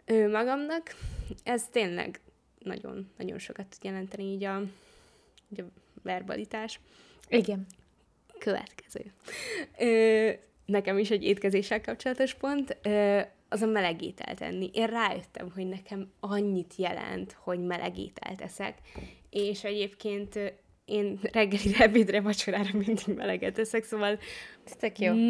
[0.08, 0.94] ő magamnak.
[1.42, 2.20] Ez tényleg
[2.58, 4.62] nagyon, nagyon sokat tud jelenteni így a,
[5.52, 5.64] így a
[6.02, 6.80] verbalitás.
[7.28, 7.66] Igen.
[8.38, 9.12] Következő.
[9.78, 10.30] Ö,
[10.66, 14.70] nekem is egy étkezéssel kapcsolatos pont, ö, az a meleg ételt enni.
[14.72, 18.78] Én rájöttem, hogy nekem annyit jelent, hogy meleg ételt eszek,
[19.30, 20.38] és egyébként
[20.88, 24.18] én reggelire, ebédre, vacsorára mindig meleget eszek, szóval.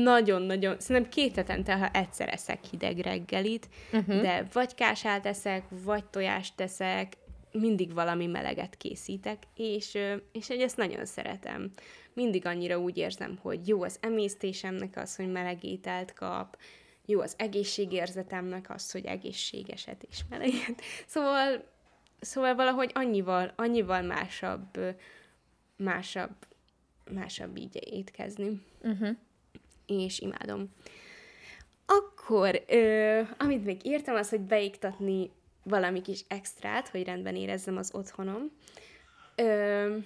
[0.02, 4.20] Nagyon-nagyon, szerintem két hetente, ha egyszer eszek hideg reggelit, uh-huh.
[4.20, 7.12] de vagy kását eszek, vagy tojást teszek,
[7.52, 9.98] mindig valami meleget készítek, és,
[10.32, 11.72] és egy ezt nagyon szeretem.
[12.14, 16.56] Mindig annyira úgy érzem, hogy jó az emésztésemnek az, hogy meleg ételt kap,
[17.06, 20.82] jó az egészségérzetemnek az, hogy egészségeset és meleget.
[21.06, 21.64] Szóval,
[22.20, 24.78] szóval valahogy annyival, annyival másabb,
[25.78, 26.34] másabb,
[27.10, 28.62] másabb így étkezni.
[28.82, 29.16] Uh-huh.
[29.86, 30.68] És imádom.
[31.86, 35.30] Akkor, ö, amit még írtam, az, hogy beiktatni
[35.62, 38.50] valami kis extrát, hogy rendben érezzem az otthonom.
[39.36, 39.96] Ö,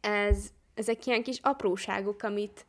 [0.00, 2.66] ez, ezek ilyen kis apróságok, amit,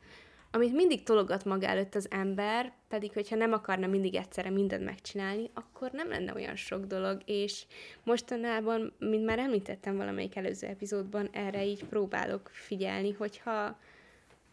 [0.51, 5.49] amit mindig tologat maga előtt az ember, pedig hogyha nem akarna mindig egyszerre mindent megcsinálni,
[5.53, 7.65] akkor nem lenne olyan sok dolog, és
[8.03, 13.79] mostanában, mint már említettem valamelyik előző epizódban, erre így próbálok figyelni, hogyha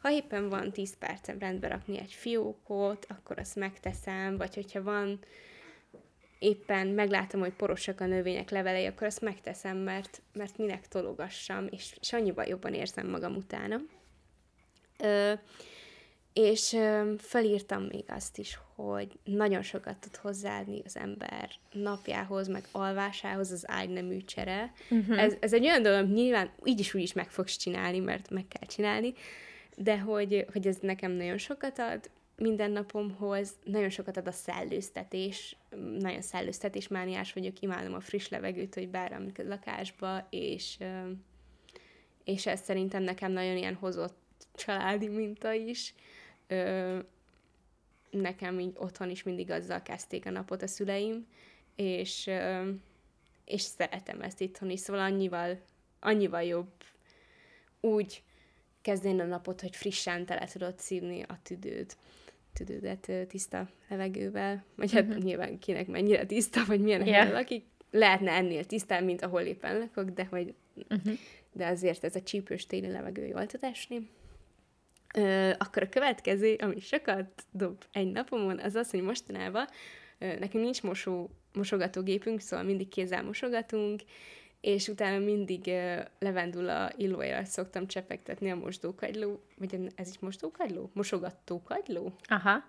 [0.01, 5.18] ha éppen van 10 percem rendbe rakni egy fiókot, akkor azt megteszem, vagy hogyha van
[6.38, 11.96] éppen meglátom, hogy porosak a növények levelei, akkor azt megteszem, mert, mert minek tologassam, és,
[12.01, 13.80] és annyiban jobban érzem magam utána.
[14.99, 15.32] Ö,
[16.33, 16.76] és
[17.18, 23.64] felírtam még azt is, hogy nagyon sokat tud hozzáadni az ember napjához, meg alvásához az
[23.66, 24.72] ágynemű csere.
[24.91, 25.22] Uh-huh.
[25.22, 28.45] Ez, ez egy olyan dolog, nyilván így is úgy is meg fogsz csinálni, mert meg
[28.49, 29.14] kell csinálni,
[29.76, 35.57] de hogy, hogy ez nekem nagyon sokat ad, mindennapomhoz nagyon sokat ad a szellőztetés,
[35.99, 40.79] nagyon szellőztetésmániás vagyok, imádom a friss levegőt, hogy a lakásba, és,
[42.24, 44.16] és ez szerintem nekem nagyon ilyen hozott
[44.55, 45.95] családi minta is.
[48.11, 51.26] Nekem így otthon is mindig azzal kezdték a napot a szüleim,
[51.76, 52.30] és,
[53.44, 55.61] és szeretem ezt itthon is, szóval annyival,
[56.01, 56.72] annyival jobb
[57.80, 58.22] úgy
[58.80, 61.96] kezdeni a napot, hogy frissen tele tudod szívni a tüdőt
[62.59, 65.22] tüdődet tiszta levegővel, vagy hát uh-huh.
[65.22, 67.12] nyilván kinek mennyire tiszta, vagy milyen yeah.
[67.12, 67.64] helyen lakik.
[67.90, 70.55] Lehetne ennél tisztán, mint ahol éppen lakok, de hogy
[70.88, 71.12] uh-huh.
[71.53, 74.09] de azért ez a csípős téli levegő jól tud esni.
[75.14, 79.66] Ö, akkor a következő, ami sokat dob egy napomon, az az, hogy mostanában
[80.18, 84.02] ö, nekünk nincs mosó, mosogatógépünk, szóval mindig kézzel mosogatunk,
[84.61, 90.90] és utána mindig uh, levendula illójára szoktam csepegtetni a mosdókagyló, vagy ez is mosdókagyló?
[90.92, 92.12] Mosogatókagyló?
[92.22, 92.64] Aha.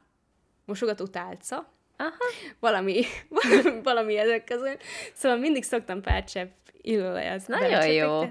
[0.65, 1.71] Mosogató tálca.
[1.99, 2.53] Aha.
[2.59, 4.75] Valami, valami, valami ezek közül.
[5.13, 8.21] Szóval mindig szoktam pár csepp illóolajat Nagyon jó.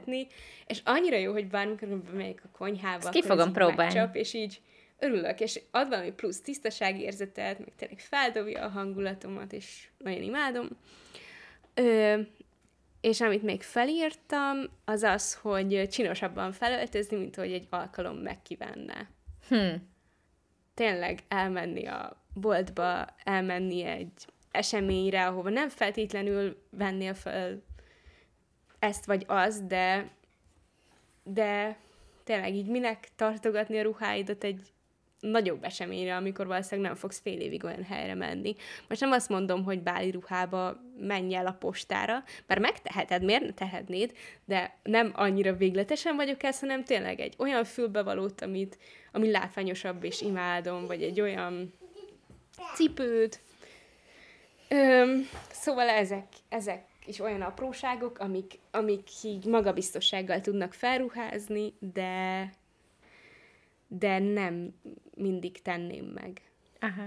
[0.67, 3.95] És annyira jó, hogy bármikor bemegyek a konyhába, Ezt ki fogom próbálni.
[3.95, 4.61] Megcsap, és így
[4.99, 10.69] örülök, és ad valami plusz tisztaságérzetet, meg tényleg feldobja a hangulatomat, és nagyon imádom.
[11.75, 12.21] Ö,
[13.01, 19.07] és amit még felírtam, az az, hogy csinosabban felöltözni, mint hogy egy alkalom megkívánná.
[19.49, 19.75] Hm.
[20.75, 27.63] Tényleg elmenni a boltba, elmenni egy eseményre, ahova nem feltétlenül vennél fel
[28.79, 30.11] ezt vagy az, de,
[31.23, 31.79] de
[32.25, 34.73] tényleg így minek tartogatni a ruháidat egy
[35.21, 38.55] nagyobb eseményre, amikor valószínűleg nem fogsz fél évig olyan helyre menni.
[38.89, 43.53] Most nem azt mondom, hogy báli ruhába menj el a postára, mert megteheted, miért ne
[43.53, 44.13] tehetnéd,
[44.45, 48.79] de nem annyira végletesen vagyok ez, hanem tényleg egy olyan fülbevalót, amit,
[49.13, 51.73] ami látványosabb és imádom, vagy egy olyan
[52.75, 53.41] cipőt.
[54.69, 62.51] Öm, szóval ezek, ezek is olyan apróságok, amik, amik így magabiztossággal tudnak felruházni, de
[63.89, 64.75] de nem
[65.15, 66.43] mindig tenném meg.
[66.81, 67.03] Aha.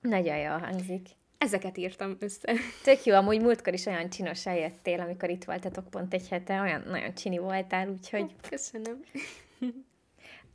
[0.00, 1.08] Nagyon jól hangzik.
[1.38, 2.52] Ezeket írtam össze.
[2.84, 6.82] Tök jó, amúgy múltkor is olyan csinos eljöttél, amikor itt voltatok pont egy hete, olyan
[6.86, 8.34] nagyon csini voltál, úgyhogy...
[8.48, 9.04] Köszönöm.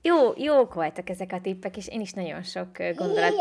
[0.02, 3.34] Jó, jók voltak ezek a tippek, és én is nagyon sok gondolat...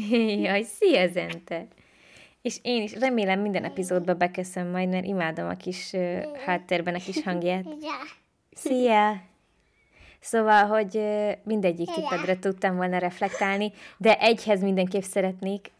[0.44, 1.66] Jaj, szia, Zente!
[2.42, 6.98] És én is remélem minden epizódba beköszön majd, mert imádom a kis uh, háttérben a
[6.98, 7.64] kis hangját.
[8.50, 9.22] Szia!
[10.20, 11.02] Szóval, hogy
[11.44, 15.70] mindegyik tippedre tudtam volna reflektálni, de egyhez mindenképp szeretnék.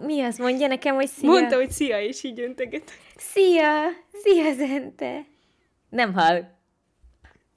[0.00, 0.38] Mi az?
[0.38, 1.30] Mondja nekem, hogy szia.
[1.30, 2.90] Mondta, hogy szia, és így önteget.
[3.16, 3.88] Szia!
[4.12, 5.24] Szia, Zente!
[5.88, 6.44] Nem hall.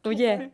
[0.03, 0.49] Ugye?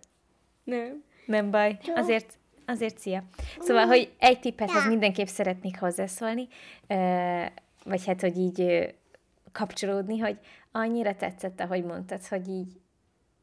[0.63, 1.03] Nem.
[1.25, 1.77] Nem baj.
[1.95, 3.23] Azért, azért szia.
[3.59, 6.47] Szóval, hogy egy tippethez mindenképp szeretnék hozzászólni,
[7.85, 8.93] vagy hát, hogy így
[9.51, 10.37] kapcsolódni, hogy
[10.71, 12.81] annyira tetszett, ahogy mondtad, hogy így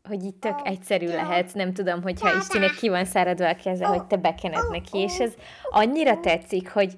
[0.09, 4.05] hogy így tök egyszerű lehet, nem tudom, hogyha Istinek ki van száradva a keze, hogy
[4.05, 5.35] te bekened neki, és ez
[5.71, 6.97] annyira tetszik, hogy,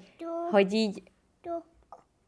[0.51, 1.03] hogy így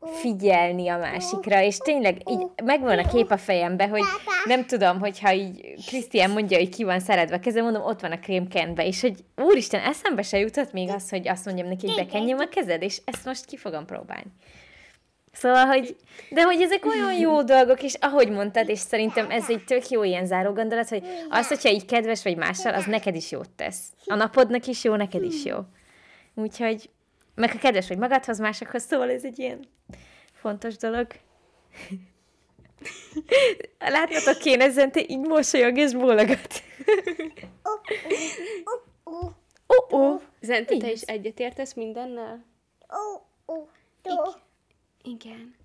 [0.06, 4.04] figyelni a másikra, és tényleg így megvan a kép a fejembe, hogy
[4.46, 8.12] nem tudom, hogyha így Krisztián mondja, hogy ki van száradva a keze, mondom, ott van
[8.12, 12.06] a krémkenbe, és hogy úristen, eszembe se jutott még az, hogy azt mondjam neki, hogy
[12.06, 14.32] bekenjem a kezed, és ezt most ki fogom próbálni.
[15.36, 15.96] Szóval, hogy,
[16.30, 20.04] de hogy ezek olyan jó dolgok, és ahogy mondtad, és szerintem ez egy tök jó
[20.04, 23.80] ilyen záró gondolat, hogy az, hogyha így kedves vagy mással, az neked is jót tesz.
[24.06, 25.58] A napodnak is jó, neked is jó.
[26.36, 26.90] Úgyhogy,
[27.36, 29.68] meg ha kedves vagy magadhoz, másokhoz, szóval ez egy ilyen
[30.34, 31.08] fontos dolog.
[33.80, 36.64] Láthatok kéne, Zente így mosolyog és bólogat.
[39.68, 40.22] Oh, oh.
[40.42, 42.46] Zente, te is egyetértesz mindennel?
[42.88, 43.68] Oh, oh.
[45.04, 45.56] Igen.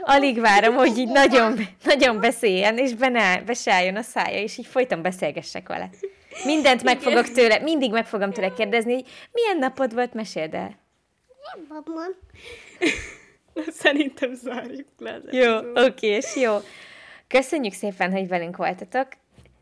[0.00, 4.58] Alig várom, hogy így nagyon, nagyon beszéljen, és benne, be se álljon a szája, és
[4.58, 5.90] így folyton beszélgessek vele.
[6.44, 10.78] Mindent meg fogok tőle, mindig meg fogom tőle kérdezni, hogy milyen napod volt, meséld el.
[11.68, 12.14] Babam.
[13.80, 15.20] Szerintem zárjuk le.
[15.30, 16.56] Jó, oké, és jó.
[17.28, 19.08] Köszönjük szépen, hogy velünk voltatok.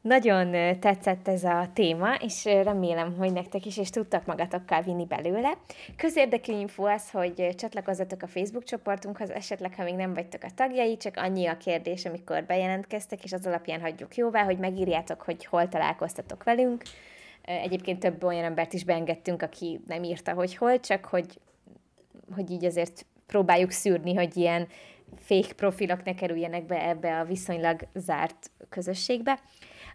[0.06, 5.58] Nagyon tetszett ez a téma, és remélem, hogy nektek is, és tudtak magatokkal vinni belőle.
[5.96, 10.96] Közérdekű info az, hogy csatlakozzatok a Facebook csoportunkhoz, esetleg, ha még nem vagytok a tagjai,
[10.96, 15.68] csak annyi a kérdés, amikor bejelentkeztek, és az alapján hagyjuk jóvá, hogy megírjátok, hogy hol
[15.68, 16.82] találkoztatok velünk.
[17.42, 21.40] Egyébként több olyan embert is beengedtünk, aki nem írta, hogy hol, csak hogy,
[22.34, 24.68] hogy így azért próbáljuk szűrni, hogy ilyen
[25.18, 29.38] fake profilok ne kerüljenek be ebbe a viszonylag zárt közösségbe.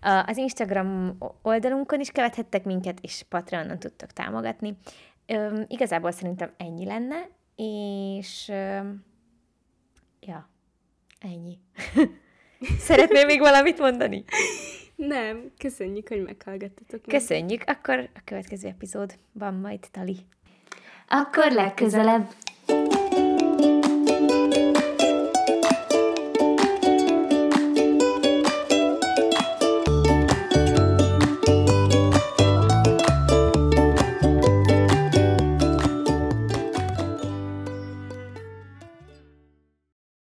[0.02, 4.78] Az Instagram oldalunkon is követhettek minket, és Patreonon tudtok támogatni.
[5.28, 9.06] Üm, igazából szerintem ennyi lenne, és üm,
[10.20, 10.50] ja,
[11.20, 11.58] ennyi.
[12.88, 14.24] Szeretnél még valamit mondani?
[14.96, 17.02] Nem, köszönjük, hogy meghallgattatok.
[17.02, 20.18] Köszönjük, akkor a következő epizódban majd Tali.
[21.08, 22.28] Akkor legközelebb.